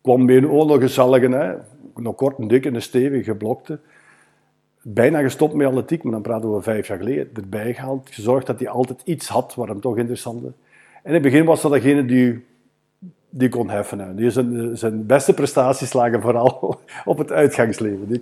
[0.00, 1.54] kwam bij een hè,
[1.94, 3.78] nog kort, een dikke, een stevige, geblokte
[4.82, 8.58] bijna gestopt met atletiek, maar dan praten we vijf jaar geleden, erbij gehaald, gezorgd dat
[8.58, 10.52] hij altijd iets had wat hem toch interessant was.
[11.02, 12.44] En in het begin was dat degene die,
[13.30, 13.98] die kon heffen.
[13.98, 14.14] hè.
[14.14, 18.08] Die zijn, zijn beste prestaties lagen vooral op het uitgangsleven.
[18.08, 18.20] Die,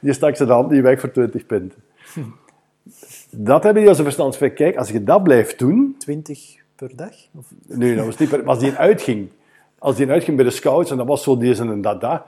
[0.00, 1.82] die stak zijn hand niet weg voor 20 punten.
[3.30, 6.96] Dat hebben die als een verstand van, kijk, als je dat blijft doen, 20 per
[6.96, 7.14] dag?
[7.34, 9.28] Of, Nee, dat was niet per, als die uitging.
[9.78, 12.22] Als die uitging bij de scouts, en dat was zo deze en dat, dat.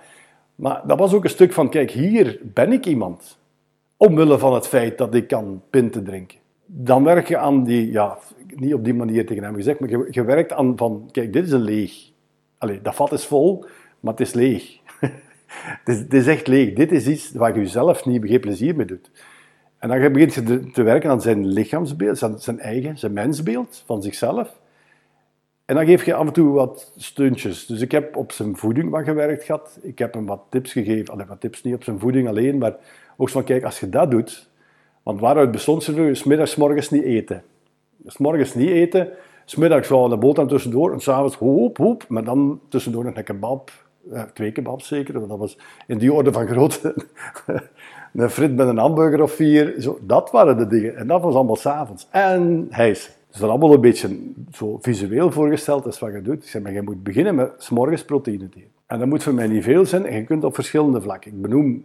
[0.54, 3.38] Maar dat was ook een stuk van, kijk, hier ben ik iemand.
[3.96, 6.38] Omwille van het feit dat ik kan pinten drinken.
[6.66, 8.18] Dan werk je aan die, ja,
[8.54, 11.52] niet op die manier tegen hem gezegd, maar je, werkt aan van, kijk, dit is
[11.52, 12.10] een leeg.
[12.58, 13.64] Allee, dat vat is vol,
[14.00, 14.78] maar het is leeg.
[15.84, 16.72] het, is, het is echt leeg.
[16.72, 19.10] Dit is iets waar je zelf niet geen plezier mee doet.
[19.80, 24.02] En dan begint je te- werken aan zijn lichaamsbeeld, zijn, zijn eigen, zijn mensbeeld van
[24.02, 24.58] zichzelf.
[25.64, 27.66] En dan geef je af en toe wat steuntjes.
[27.66, 29.78] Dus ik heb op zijn voeding wat gewerkt gehad.
[29.82, 31.12] Ik heb hem wat tips gegeven.
[31.12, 32.76] Allee, wat tips niet op zijn voeding alleen, maar
[33.16, 34.48] ook van, kijk, als je dat doet...
[35.02, 36.14] Want waaruit bestond ze nu?
[36.14, 37.42] Smiddags, morgens niet eten.
[37.96, 39.08] Dus morgens niet eten,
[39.44, 43.70] smiddags wel een boterham tussendoor en s'avonds hoop, hoop, maar dan tussendoor nog een kebab.
[44.12, 46.94] Eh, twee kebabs zeker, want dat was in die orde van grootte.
[48.12, 50.96] Een frit met een hamburger of vier, zo, dat waren de dingen.
[50.96, 52.06] En dat was allemaal s'avonds.
[52.10, 53.10] En hijs.
[53.30, 54.18] Dus dat allemaal een beetje
[54.52, 56.54] zo visueel voorgesteld is wat je doet.
[56.54, 58.70] Ik maar je moet beginnen met 's morgens proteïne te eten.
[58.86, 61.30] En dat moet voor mij niet veel zijn en je kunt op verschillende vlakken.
[61.30, 61.84] Ik benoem,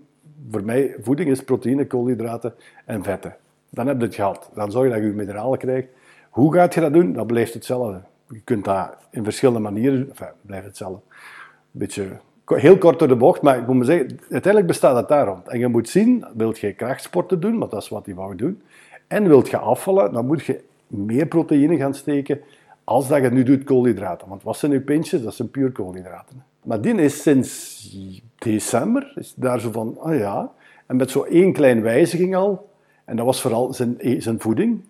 [0.50, 2.54] voor mij, voeding is proteïne, koolhydraten
[2.86, 3.36] en vetten.
[3.70, 4.50] Dan heb je het gehad.
[4.54, 5.88] Dan zorg je dat je je mineralen krijgt.
[6.30, 7.14] Hoe gaat je dat doen?
[7.14, 8.02] Dat blijft hetzelfde.
[8.30, 10.10] Je kunt dat in verschillende manieren.
[10.10, 11.00] Enfin, blijft hetzelfde.
[11.10, 12.08] Een beetje
[12.46, 15.48] heel kort door de bocht, maar ik moet maar zeggen, uiteindelijk bestaat het daar rond.
[15.48, 18.62] En je moet zien, wilt je krachtsporten doen, want dat is wat hij wou doen,
[19.08, 22.40] en wilt je afvallen, dan moet je meer proteïne gaan steken
[22.84, 24.28] als dat je nu doet koolhydraten.
[24.28, 25.22] Want wat zijn nu pintjes?
[25.22, 26.44] Dat zijn puur koolhydraten.
[26.64, 27.98] Maar die is sinds
[28.38, 29.14] december.
[29.16, 30.52] Is daar zo van, ah ja.
[30.86, 32.70] En met zo één klein wijziging al.
[33.06, 34.82] En dat was vooral zijn, zijn voeding.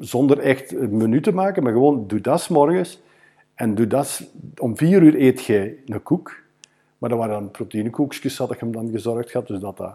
[0.00, 3.02] Zonder echt een menu te maken, maar gewoon doe dat 's morgens.
[3.54, 6.44] En doe dat, om vier uur eet je een koek.
[6.98, 9.46] Maar dat waren dan proteïnekoekjes, had ik hem dan gezorgd gehad.
[9.46, 9.94] Dus dat dat een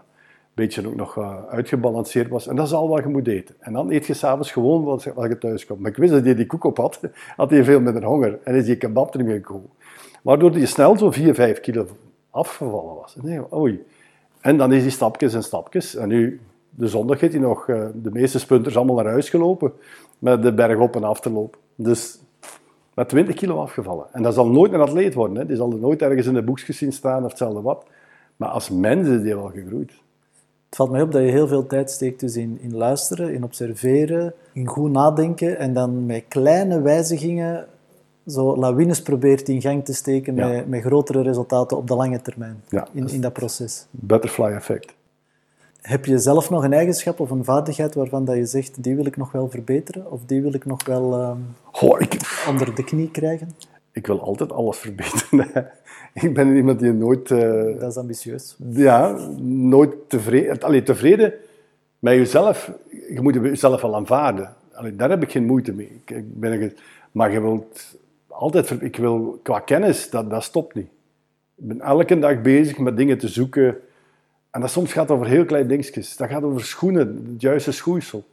[0.54, 2.48] beetje ook nog uh, uitgebalanceerd was.
[2.48, 3.56] En dat is al wat je moet eten.
[3.60, 5.80] En dan eet je s'avonds gewoon wat, wat je thuis komt.
[5.80, 7.00] Maar ik wist dat hij die koek op had,
[7.36, 8.40] had hij veel minder honger.
[8.44, 9.70] En is die kebab er meer gekomen.
[10.22, 11.88] Waardoor hij snel zo'n 4, 5 kilo
[12.30, 13.18] afgevallen was.
[13.54, 13.84] Oei.
[14.42, 15.96] En dan is hij stapjes en stapjes.
[15.96, 16.40] En nu,
[16.70, 19.74] de zondag heeft hij nog uh, de meeste spunters allemaal naar huis gelopen.
[20.20, 21.60] Met de berg op en af te lopen.
[21.76, 22.20] Dus
[23.02, 24.06] met 20 kilo afgevallen.
[24.12, 25.38] En dat zal nooit een atleet worden.
[25.38, 25.46] Hè.
[25.46, 27.86] Die zal er nooit ergens in de boekjes zien staan of hetzelfde wat.
[28.36, 29.92] Maar als mens is die wel gegroeid.
[30.66, 33.44] Het valt mij op dat je heel veel tijd steekt dus in, in luisteren, in
[33.44, 37.68] observeren, in goed nadenken en dan met kleine wijzigingen
[38.28, 42.64] zo lawines probeert in gang te steken met, met grotere resultaten op de lange termijn
[42.70, 43.86] ja, in, in dat proces.
[43.92, 44.94] Butterfly effect.
[45.82, 49.06] Heb je zelf nog een eigenschap of een vaardigheid waarvan dat je zegt, die wil
[49.06, 50.12] ik nog wel verbeteren?
[50.12, 51.56] Of die wil ik nog wel um,
[52.00, 52.44] ik...
[52.50, 53.56] onder de knie krijgen?
[53.92, 55.70] Ik wil altijd alles verbeteren.
[56.14, 57.30] ik ben iemand die nooit...
[57.30, 58.56] Uh, dat is ambitieus.
[58.70, 60.60] Ja, nooit tevreden...
[60.60, 61.34] Allee, tevreden
[62.00, 62.72] met jezelf.
[62.90, 64.56] Je moet jezelf wel aanvaarden.
[64.74, 66.02] Allee, daar heb ik geen moeite mee.
[66.06, 66.74] Ik, ben,
[67.12, 68.82] maar je wilt altijd...
[68.82, 70.90] Ik wil, qua kennis, dat, dat stopt niet.
[71.56, 73.78] Ik ben elke dag bezig met dingen te zoeken
[74.52, 76.18] en dat soms gaat over heel kleine dingetjes.
[76.18, 78.24] Dat gaat over schoenen, het juiste schoeisel.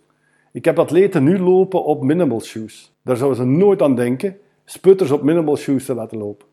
[0.52, 2.92] Ik heb atleten nu lopen op minimal shoes.
[3.02, 6.46] Daar zouden ze nooit aan denken, sputters op minimal shoes te laten lopen.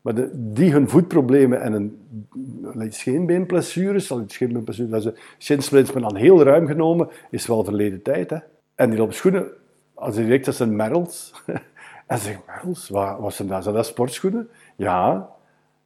[0.00, 6.66] Maar die hun voetproblemen en een scheenbeenblessures, scheenbeenblessures, dat is shinsplints men dan heel ruim
[6.66, 8.32] genomen, is wel verleden tijd.
[8.74, 9.48] En die lopen schoenen,
[9.94, 11.32] als direct dat zijn Merrells.
[12.06, 13.62] en ze zeggen, Merrells, wat, wat zijn dat?
[13.62, 14.48] Zijn dat sportschoenen?
[14.76, 15.30] Ja,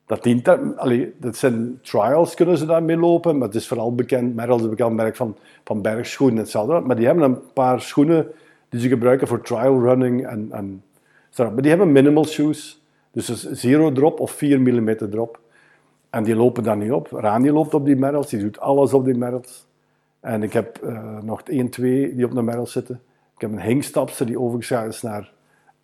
[0.06, 0.44] dat, dient,
[1.18, 4.94] dat zijn trials, kunnen ze daarmee lopen, maar het is vooral bekend, Merrell is bekend
[4.94, 6.46] merk van, van bergschoenen.
[6.86, 8.26] Maar die hebben een paar schoenen
[8.68, 10.26] die ze gebruiken voor trial running.
[10.26, 10.82] En, en,
[11.36, 15.40] maar die hebben minimal shoes, dus zero drop of 4 mm drop.
[16.10, 17.08] En die lopen daar niet op.
[17.10, 19.66] Rani loopt op die Merrells, die doet alles op die Merrells.
[20.20, 23.00] En ik heb uh, nog 1, 2 die op de Merrells zitten.
[23.34, 25.32] Ik heb een hingstapster die overgegaan is naar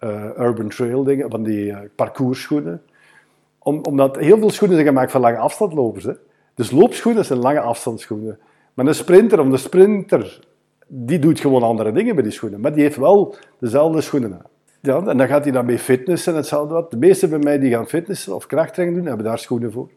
[0.01, 1.79] uh, urban trail dingen, van die uh,
[3.63, 6.05] om, omdat heel veel schoenen zijn gemaakt van lange afstandlopers.
[6.05, 6.13] Hè.
[6.55, 8.39] Dus loopschoenen zijn lange afstandsschoenen.
[8.75, 10.41] Maar een sprinter, om de sprinter,
[10.87, 12.61] die doet gewoon andere dingen bij die schoenen.
[12.61, 14.47] Maar die heeft wel dezelfde schoenen aan.
[14.81, 16.91] Ja, en dan gaat hij dan mee fitnessen en hetzelfde wat.
[16.91, 19.89] De meesten bij mij die gaan fitnessen of krachttraining doen, hebben daar schoenen voor.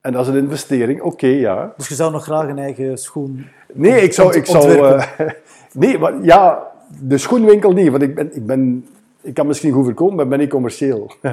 [0.00, 1.72] En dat is een investering, oké, ja.
[1.76, 4.36] Dus je zou nog graag een eigen schoen Nee, ik zou...
[4.36, 5.04] Ik zou uh,
[5.72, 7.90] nee, maar ja, de schoenwinkel niet.
[7.90, 8.86] Want ik, ben, ik, ben,
[9.20, 11.10] ik kan misschien goed verkopen, maar ben niet commercieel.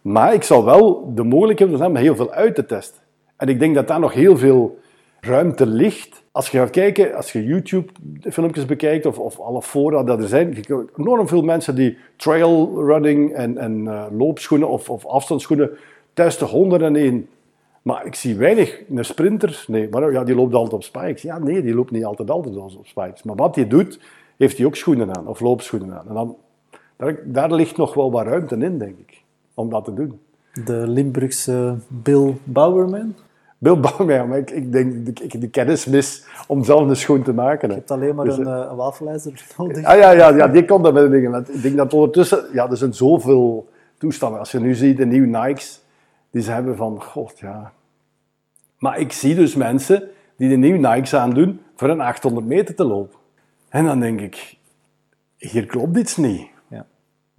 [0.00, 3.02] Maar ik zal wel de mogelijkheid hebben om heel veel uit te testen.
[3.36, 4.78] En ik denk dat daar nog heel veel
[5.20, 6.22] ruimte ligt.
[6.32, 10.64] Als je gaat kijken, als je YouTube-filmpjes bekijkt of, of alle fora dat er zijn,
[10.96, 15.70] enorm veel mensen die trail running en, en uh, loopschoenen of, of afstandsschoenen
[16.12, 17.28] testen, honderden en één.
[17.82, 19.64] Maar ik zie weinig een sprinter.
[19.66, 21.22] Nee, maar ja, die loopt altijd op spikes.
[21.22, 23.22] Ja, nee, die loopt niet altijd altijd op spikes.
[23.22, 24.00] Maar wat hij doet,
[24.36, 26.08] heeft hij ook schoenen aan of loopschoenen aan.
[26.08, 26.36] En dan,
[26.96, 29.19] daar, daar ligt nog wel wat ruimte in, denk ik
[29.60, 30.20] om dat te doen.
[30.64, 33.14] De Limburgse Bill Bowerman?
[33.58, 37.22] Bill Bowerman, maar ik, ik denk dat ik de kennis mis om zelf een schoen
[37.22, 37.68] te maken.
[37.68, 39.84] Je hebt alleen maar dus, een, uh, een wafelijzer nodig.
[39.84, 41.46] Ah, ja, ja, ja, die komt dat met de dingen.
[41.48, 44.38] Ik denk dat ondertussen, ja, er zijn zoveel toestanden.
[44.38, 45.82] Als je nu ziet de nieuwe Nikes,
[46.30, 47.72] die ze hebben van, god ja.
[48.78, 50.02] Maar ik zie dus mensen
[50.36, 53.18] die de nieuwe Nikes aandoen voor een 800 meter te lopen.
[53.68, 54.56] En dan denk ik,
[55.36, 56.49] hier klopt iets niet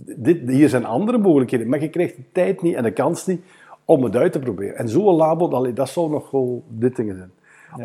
[0.05, 3.41] dit, hier zijn andere mogelijkheden, maar je krijgt de tijd niet en de kans niet
[3.85, 4.77] om het uit te proberen.
[4.77, 7.31] En zo'n labo, dat zou nog wel dit dingen zijn.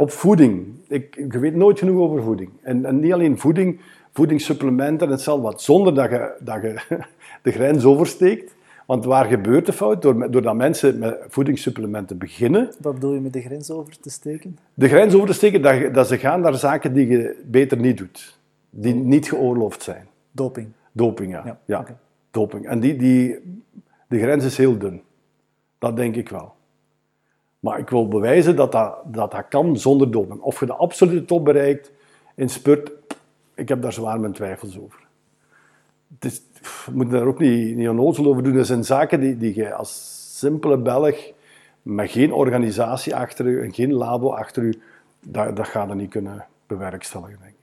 [0.01, 0.67] Op voeding.
[0.89, 2.51] Ik, ik weet nooit genoeg over voeding.
[2.63, 3.81] En, en niet alleen voeding,
[4.13, 5.63] voedingssupplementen en hetzelfde wat.
[5.63, 6.81] Zonder dat je, dat je
[7.43, 8.55] de grens oversteekt.
[8.87, 10.03] Want waar gebeurt de fout?
[10.03, 12.71] Doordat mensen met voedingssupplementen beginnen.
[12.81, 14.59] Wat bedoel je met de grens over te steken?
[14.75, 17.99] De grens over te steken, dat, dat ze gaan naar zaken die je beter niet
[17.99, 18.39] doet.
[18.71, 20.07] Die niet geoorloofd zijn.
[20.33, 20.69] Doping.
[20.93, 21.59] Doping, ja.
[21.65, 21.85] ja
[22.45, 23.39] En die, die,
[24.09, 25.03] de grens is heel dun.
[25.79, 26.55] Dat denk ik wel.
[27.61, 30.41] Maar ik wil bewijzen dat dat, dat, kan zonder doping.
[30.41, 31.93] Of je de absolute top bereikt
[32.35, 32.93] in spurt,
[33.55, 35.07] ik heb daar zwaar mijn twijfels over.
[36.15, 36.43] Het is,
[36.93, 38.55] moet daar ook niet, niet onnozel over doen.
[38.55, 41.33] Dat zijn zaken die, die je als simpele Belg,
[41.83, 44.81] met geen organisatie achter u en geen labo achter u,
[45.21, 47.57] dat, dat gaat er niet kunnen bewerkstelligen, denk ik.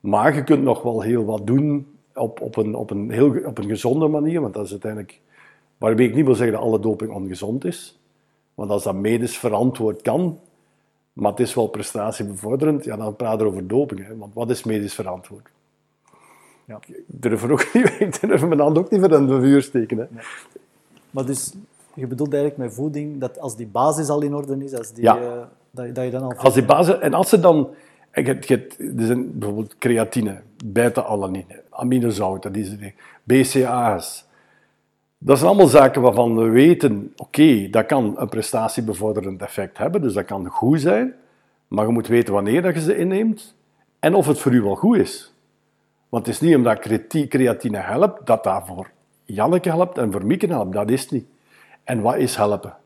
[0.00, 3.58] Maar je kunt nog wel heel wat doen op, op, een, op, een heel, op
[3.58, 5.20] een gezonde manier, want dat is uiteindelijk...
[5.78, 7.98] Waarbij ik niet wil zeggen dat alle doping ongezond is.
[8.54, 10.38] Want als dat medisch verantwoord kan,
[11.12, 14.06] maar het is wel prestatiebevorderend, ja, dan praten we over doping.
[14.06, 14.16] Hè.
[14.16, 15.48] Want wat is medisch verantwoord?
[16.64, 16.80] Ja.
[16.86, 19.98] Ik durf ook niet, ik durf mijn hand ook niet voor in de vuur steken.
[19.98, 20.04] Hè.
[21.10, 21.54] Maar dus,
[21.94, 25.04] je bedoelt eigenlijk met voeding dat als die basis al in orde is, als die,
[25.04, 25.20] ja.
[25.20, 26.32] uh, dat, dat, je dan al...
[26.32, 27.68] Als die basis, en als ze dan...
[28.24, 32.94] er zijn bijvoorbeeld creatine, beta-alanine, aminozouten, die
[33.24, 34.24] BCA's.
[35.18, 40.14] Dat zijn allemaal zaken waarvan we weten, oké, dat kan een prestatiebevorderend effect hebben, dus
[40.14, 41.14] dat kan goed zijn,
[41.68, 43.54] maar je moet weten wanneer dat je ze inneemt
[43.98, 45.34] en of het voor u wel goed is.
[46.08, 46.78] Want het is niet omdat
[47.28, 48.90] creatine helpt, dat dat voor
[49.24, 50.72] Janneke helpt en voor Mieke helpt.
[50.72, 51.26] Dat is niet.
[51.84, 52.76] En wat is helpen?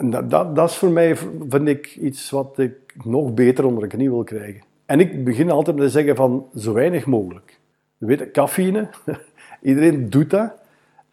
[0.00, 1.16] Dat, dat, dat is voor mij,
[1.48, 4.62] vind ik, iets wat ik nog beter onder de knie wil krijgen.
[4.86, 7.58] En ik begin altijd met te zeggen van zo weinig mogelijk.
[7.98, 8.88] Je weet, cafeïne,
[9.62, 10.52] iedereen doet dat.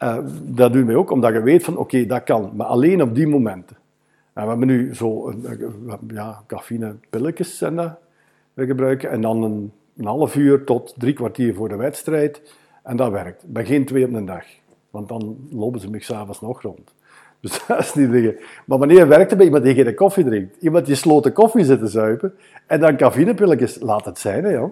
[0.03, 3.15] Uh, dat doet mij ook, omdat je weet van oké, dat kan, maar alleen op
[3.15, 3.77] die momenten.
[4.33, 5.33] En we hebben nu zo
[6.07, 7.99] ja, cafeïne pilletjes en dat
[8.53, 9.09] we gebruiken.
[9.09, 12.41] En dan een, een half uur tot drie kwartier voor de wedstrijd.
[12.83, 13.43] En dat werkt.
[13.47, 14.45] Bij geen twee op een dag.
[14.89, 16.93] Want dan lopen ze me s'avonds nog rond.
[17.41, 18.35] Dus dat is niet dingen.
[18.65, 20.55] Maar wanneer werkt het bij iemand die geen koffie drinkt?
[20.59, 22.33] Iemand die sloten koffie zit te zuipen
[22.65, 24.71] en dan cafeïnepilletjes, laat het zijn, hè, joh.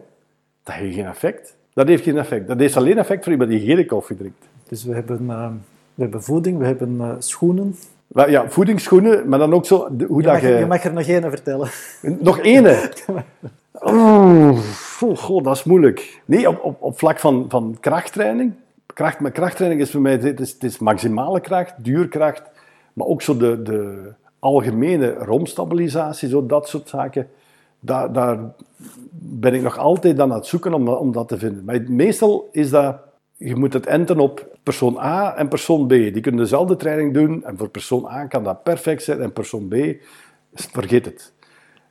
[0.64, 1.56] dat heeft geen effect.
[1.74, 2.48] Dat heeft geen effect.
[2.48, 4.46] Dat heeft alleen effect voor iemand die geen koffie drinkt.
[4.68, 5.48] Dus we hebben, uh,
[5.94, 7.76] we hebben voeding, we hebben uh, schoenen.
[8.08, 9.88] Ja, voedingsschoenen, maar dan ook zo...
[10.08, 10.48] Hoe je, dat mag, je...
[10.48, 11.70] je mag er nog één vertellen.
[12.02, 12.66] Nog één?
[13.72, 14.60] oh,
[15.16, 16.22] god, dat is moeilijk.
[16.26, 18.54] Nee, op, op, op vlak van, van krachttraining.
[18.94, 22.42] Kracht, met krachttraining is voor mij het is, het is maximale kracht, duurkracht,
[22.98, 27.28] maar ook zo de, de algemene romstabilisatie, zo dat soort zaken.
[27.80, 28.40] Daar, daar
[29.12, 31.64] ben ik nog altijd aan het zoeken om, om dat te vinden.
[31.66, 32.98] Maar meestal is dat
[33.36, 35.90] je moet het enten op persoon A en persoon B.
[35.90, 39.68] Die kunnen dezelfde training doen en voor persoon A kan dat perfect zijn en persoon
[39.68, 39.76] B,
[40.54, 41.34] vergeet het.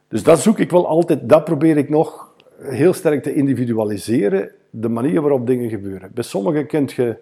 [0.09, 4.89] Dus dat zoek ik wel altijd, dat probeer ik nog heel sterk te individualiseren, de
[4.89, 6.11] manier waarop dingen gebeuren.
[6.15, 7.17] Bij sommigen kun je,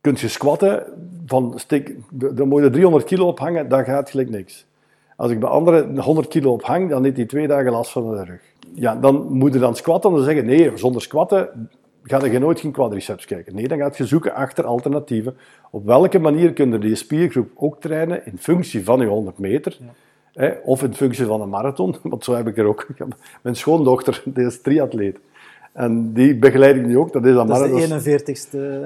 [0.00, 0.84] kunt je squatten,
[1.26, 4.66] van stik, dan moet je 300 kilo ophangen, dat gaat gelijk niks.
[5.16, 8.24] Als ik bij anderen 100 kilo ophang, dan heeft hij twee dagen last van de
[8.24, 8.40] rug.
[8.74, 11.68] Ja, dan moet je dan squatten en dan zeggen, nee, zonder squatten
[12.02, 13.54] ga je nooit geen quadriceps kijken.
[13.54, 15.36] Nee, dan gaat je zoeken achter alternatieven.
[15.70, 19.78] Op welke manier kun je die spiergroep ook trainen in functie van je 100 meter?
[20.32, 22.86] Hè, of in functie van een marathon, want zo heb ik er ook.
[23.42, 25.18] Mijn schoondochter, die is triatleet.
[25.72, 27.12] En die begeleid ik nu ook.
[27.12, 28.18] Dat is, dat is de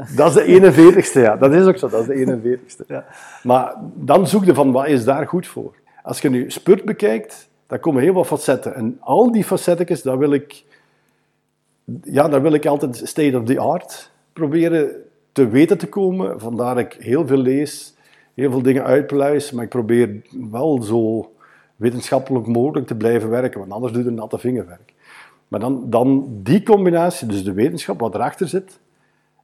[0.05, 0.15] 41ste.
[0.17, 1.37] Dat is de 41ste, ja.
[1.37, 2.87] Dat is ook zo, dat is de 41ste.
[2.87, 3.05] Ja.
[3.43, 5.75] Maar dan zoek je van, wat is daar goed voor?
[6.03, 8.75] Als je nu spurt bekijkt, dan komen heel veel facetten.
[8.75, 10.65] En al die facetten, daar wil ik
[12.03, 14.91] ja, daar wil ik altijd state of the art proberen
[15.33, 16.41] te weten te komen.
[16.41, 17.95] Vandaar ik heel veel lees,
[18.35, 21.31] heel veel dingen uitpluis, maar ik probeer wel zo
[21.77, 24.95] wetenschappelijk mogelijk te blijven werken, want anders doe je een natte vingerwerk.
[25.49, 28.81] Maar dan, dan die combinatie, dus de wetenschap, wat erachter zit,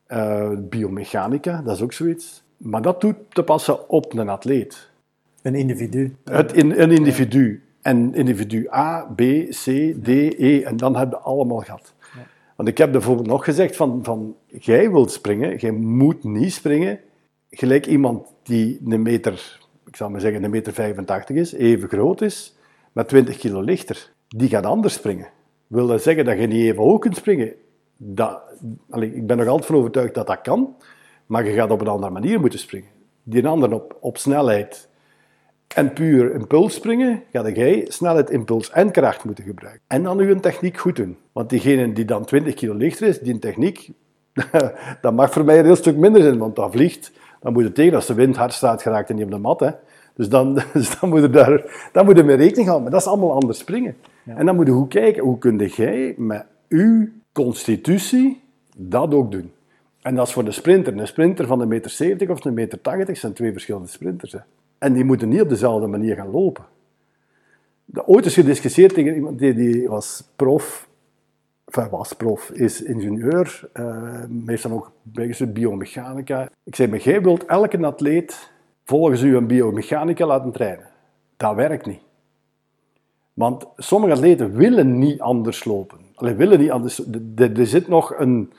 [0.09, 2.43] uh, biomechanica, dat is ook zoiets.
[2.57, 4.91] Maar dat doet te passen op een atleet.
[5.43, 6.17] Een individu.
[6.25, 7.63] Het, in, een individu.
[7.83, 9.65] En individu A, B, C,
[10.03, 11.95] D, E, en dan heb je allemaal gehad.
[12.57, 17.01] Want ik heb bijvoorbeeld nog gezegd van, van jij wilt springen, jij moet niet springen
[17.51, 22.21] gelijk iemand die een meter, ik zal maar zeggen een meter 85 is, even groot
[22.21, 22.57] is,
[22.93, 24.13] met 20 kilo lichter.
[24.29, 25.29] Die gaat anders springen.
[25.73, 27.53] Wil dat zeggen dat je niet even hoog kunt springen?
[27.97, 28.43] Dat,
[29.01, 30.77] ik ben nog altijd van overtuigd dat dat kan,
[31.27, 32.89] maar je gaat op een andere manier moeten springen.
[33.23, 34.89] Die ander op, op snelheid
[35.75, 39.83] en puur impuls springen, ga jij snelheid, impuls en kracht moeten gebruiken.
[39.87, 41.17] En dan uw techniek goed doen.
[41.33, 43.91] Want diegene die dan 20 kilo lichter is, die techniek,
[45.01, 47.13] dat mag voor mij een heel stuk minder zijn, want dat vliegt.
[47.41, 49.77] Dan moet je tegen als de wind hard staat geraakt en niet op de mat.
[50.15, 52.83] Dus, dan, dus dan, moet je daar, dan moet je mee rekening houden.
[52.83, 53.97] Maar dat is allemaal anders springen.
[54.25, 58.41] En dan moet je goed kijken, hoe kun jij met uw constitutie
[58.77, 59.53] dat ook doen?
[60.03, 60.99] En dat is voor de sprinter.
[60.99, 64.33] Een sprinter van een meter 70 of een meter 80 zijn twee verschillende sprinters.
[64.33, 64.39] Hè.
[64.79, 66.65] En die moeten niet op dezelfde manier gaan lopen.
[67.85, 70.89] De, ooit is gediscussieerd tegen iemand die, die was prof,
[71.65, 74.93] enfin was prof, is ingenieur, uh, meestal ook
[75.53, 76.51] biomechanica.
[76.65, 78.52] Ik zei, maar jij wilt elke atleet
[78.93, 80.89] volgens u een biomechanica laten trainen.
[81.37, 82.01] Dat werkt niet.
[83.35, 85.99] Want sommige atleten willen niet anders lopen.
[86.17, 87.03] Willen niet anders.
[87.37, 88.53] Er zit nog een,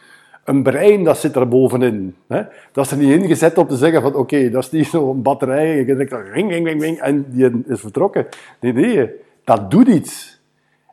[0.43, 2.15] een brein dat zit er bovenin.
[2.27, 2.41] Hè?
[2.71, 5.77] Dat is er niet ingezet om te zeggen van oké, dat is niet zo'n batterij
[5.77, 8.27] je denkt ring, ring, ring, ring, en die is vertrokken.
[8.59, 9.09] Nee, nee,
[9.43, 10.41] dat doet iets.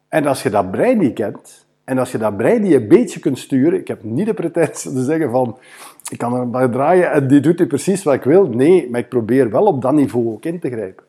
[0.09, 3.21] En als je dat brein niet kent, en als je dat brein niet een beetje
[3.21, 5.59] kunt sturen, ik heb niet de pretentie te zeggen van
[6.11, 8.49] ik kan er bij draaien en die doet precies wat ik wil.
[8.49, 11.05] Nee, maar ik probeer wel op dat niveau ook in te grijpen.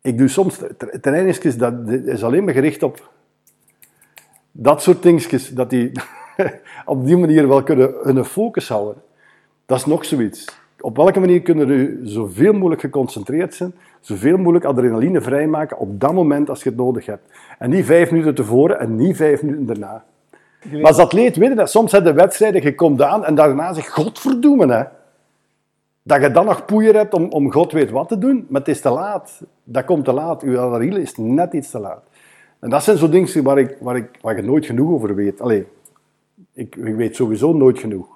[0.00, 0.60] Ik doe soms
[1.00, 3.10] trainingsjes, dat is alleen maar gericht op
[4.52, 5.92] dat soort dingetjes, dat die
[6.84, 9.02] op die manier wel kunnen hun focus houden.
[9.66, 10.61] Dat is nog zoiets.
[10.82, 16.12] Op welke manier kunnen u zoveel mogelijk geconcentreerd zijn, zoveel mogelijk adrenaline vrijmaken op dat
[16.12, 17.28] moment als je het nodig hebt.
[17.58, 20.04] En niet vijf minuten tevoren en niet vijf minuten daarna.
[20.70, 23.88] Maar als atleet weet je dat soms de wedstrijden, je komt aan en daarna zeg
[23.90, 24.82] godverdoemen hè.
[26.02, 28.70] Dat je dan nog poeier hebt om, om god weet wat te doen, maar het
[28.70, 29.42] is te laat.
[29.64, 30.42] Dat komt te laat.
[30.42, 32.02] Uw adrenaline is net iets te laat.
[32.58, 35.40] En dat zijn zo dingen waar ik, waar ik, waar ik nooit genoeg over weet.
[35.40, 35.66] Allee,
[36.52, 38.06] ik, ik weet sowieso nooit genoeg.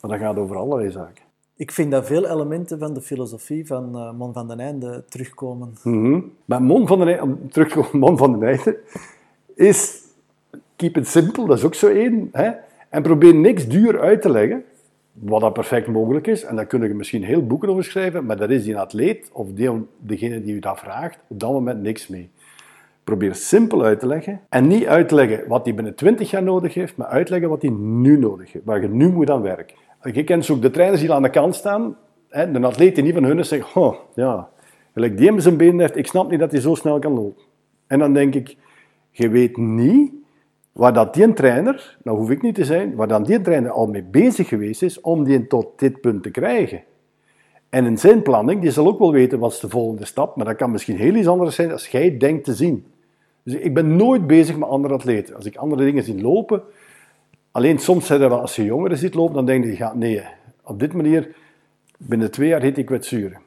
[0.00, 1.29] Maar dat gaat over allerlei zaken.
[1.60, 5.74] Ik vind dat veel elementen van de filosofie van uh, Mon van den Einde terugkomen.
[5.82, 8.76] Mm Maar Mon van den Einde, van den
[9.54, 10.02] is
[10.76, 12.28] keep it simple, dat is ook zo één.
[12.32, 12.50] Hè?
[12.88, 14.64] En probeer niks duur uit te leggen,
[15.12, 16.44] wat dat perfect mogelijk is.
[16.44, 19.52] En daar kun je misschien heel boeken over schrijven, maar daar is die atleet of
[19.52, 22.30] die, degene die u dat vraagt op dat moment niks mee.
[23.04, 26.96] Probeer simpel uit te leggen en niet uitleggen wat hij binnen 20 jaar nodig heeft,
[26.96, 29.76] maar uitleggen wat hij nu nodig heeft, waar je nu moet aan werken.
[30.02, 31.96] Je kent zo ook de trainers die aan de kant staan,
[32.28, 34.48] hè, de atleet die niet van hun zegt, oh, ja,
[34.92, 37.42] gelijk die hem zijn benen heeft, ik snap niet dat hij zo snel kan lopen.
[37.86, 38.56] En dan denk ik,
[39.10, 40.12] je weet niet
[40.72, 43.86] waar dat die trainer, nou hoef ik niet te zijn, waar dan die trainer al
[43.86, 46.82] mee bezig geweest is om die tot dit punt te krijgen.
[47.68, 50.44] En in zijn planning, die zal ook wel weten wat is de volgende stap, maar
[50.44, 52.86] dat kan misschien heel iets anders zijn als jij denkt te zien.
[53.42, 55.34] Dus ik ben nooit bezig met andere atleten.
[55.34, 56.62] Als ik andere dingen zie lopen,
[57.50, 60.22] alleen soms zijn er als je jongeren ziet lopen, dan denk je, ja, nee,
[60.64, 61.34] op dit manier,
[61.96, 63.40] binnen twee jaar heet ik kwetsuren.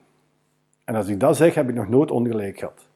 [0.84, 2.88] En als ik dat zeg, heb ik nog nooit ongelijk gehad.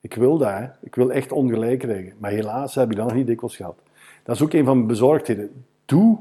[0.00, 2.12] Ik wil dat, ik wil echt ongelijk krijgen.
[2.18, 3.76] Maar helaas heb ik dat nog niet dikwijls gehad.
[4.22, 5.64] Dat is ook een van mijn bezorgdheden.
[5.84, 6.18] Doe,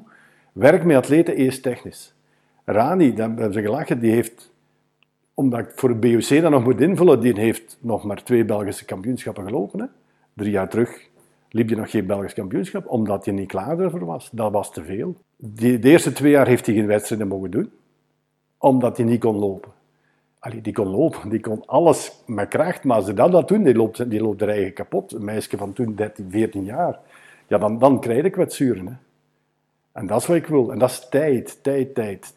[0.53, 2.13] werk met atleten eerst technisch.
[2.65, 4.53] Rani, daar hebben ze gelachen, die heeft,
[5.33, 8.85] omdat ik voor het BOC dat nog moet invullen, die heeft nog maar twee Belgische
[8.85, 9.79] kampioenschappen gelopen.
[9.79, 9.85] Hè.
[10.33, 11.09] Drie jaar terug
[11.51, 14.29] liep je nog geen Belgisch kampioenschap, omdat je niet klaar ervoor was.
[14.31, 15.15] Dat was te veel.
[15.35, 17.71] De eerste twee jaar heeft hij geen wedstrijden mogen doen,
[18.57, 19.71] omdat hij niet kon lopen.
[20.39, 23.75] Allee, die kon lopen, die kon alles met kracht, maar als ze dat, doen, die
[23.75, 25.13] loopt, die loopt er eigen kapot.
[25.13, 26.99] Een meisje van toen, 13, 14 jaar,
[27.47, 28.99] ja, dan, dan krijg ik kwetsuren.
[29.91, 30.71] En dat is wat ik wil.
[30.71, 32.33] En dat is tijd, tijd, tijd.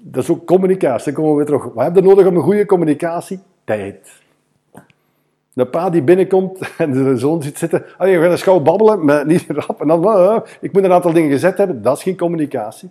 [0.00, 1.12] Dat is ook communicatie.
[1.12, 1.64] Dan komen we terug.
[1.64, 3.40] Wat heb je nodig om een goede communicatie?
[3.64, 4.22] Tijd.
[5.54, 7.84] De pa die binnenkomt en de zoon zit zitten.
[7.96, 9.80] Allee, we gaan eens gauw babbelen, maar niet rap.
[9.80, 11.82] En dan, ik moet een aantal dingen gezet hebben.
[11.82, 12.90] Dat is geen communicatie.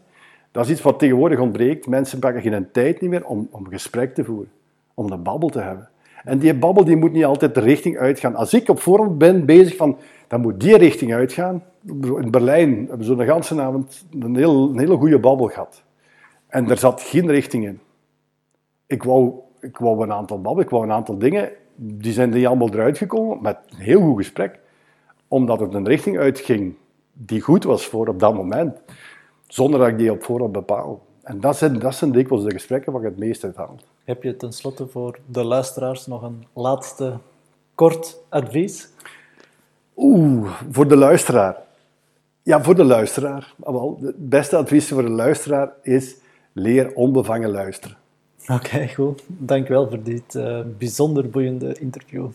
[0.52, 1.88] Dat is iets wat tegenwoordig ontbreekt.
[1.88, 4.52] Mensen pakken geen tijd niet meer om, om gesprek te voeren,
[4.94, 5.90] om een babbel te hebben.
[6.24, 8.36] En die babbel die moet niet altijd de richting uitgaan.
[8.36, 9.98] Als ik op voorhand ben bezig van,
[10.28, 11.64] dan moet die richting uitgaan.
[11.86, 15.84] In Berlijn hebben we zo'n hele avond een, heel, een hele goede babbel gehad.
[16.48, 17.80] En er zat geen richting in.
[18.88, 22.46] Ik wou, ik wou een aantal babbel, ik wou een aantal dingen, die zijn niet
[22.46, 24.60] allemaal eruit gekomen met een heel goed gesprek.
[25.28, 26.76] Omdat het een richting uitging
[27.14, 28.80] die goed was voor op dat moment
[29.48, 31.06] zonder dat ik die op voorhand bepaal.
[31.24, 33.76] En dat zijn, dat zijn dikwijls de gesprekken waar ik het meest uit haal.
[34.04, 37.18] Heb je tenslotte voor de luisteraars nog een laatste
[37.76, 38.90] kort advies?
[39.96, 41.58] Oeh, voor de luisteraar.
[42.44, 43.54] Ja, voor de luisteraar.
[43.58, 46.16] Wel, het beste advies voor de luisteraar is
[46.54, 47.98] leer onbevangen luisteren.
[48.48, 49.24] Oké, goed.
[49.28, 52.30] Dank wel voor dit uh, bijzonder boeiende interview.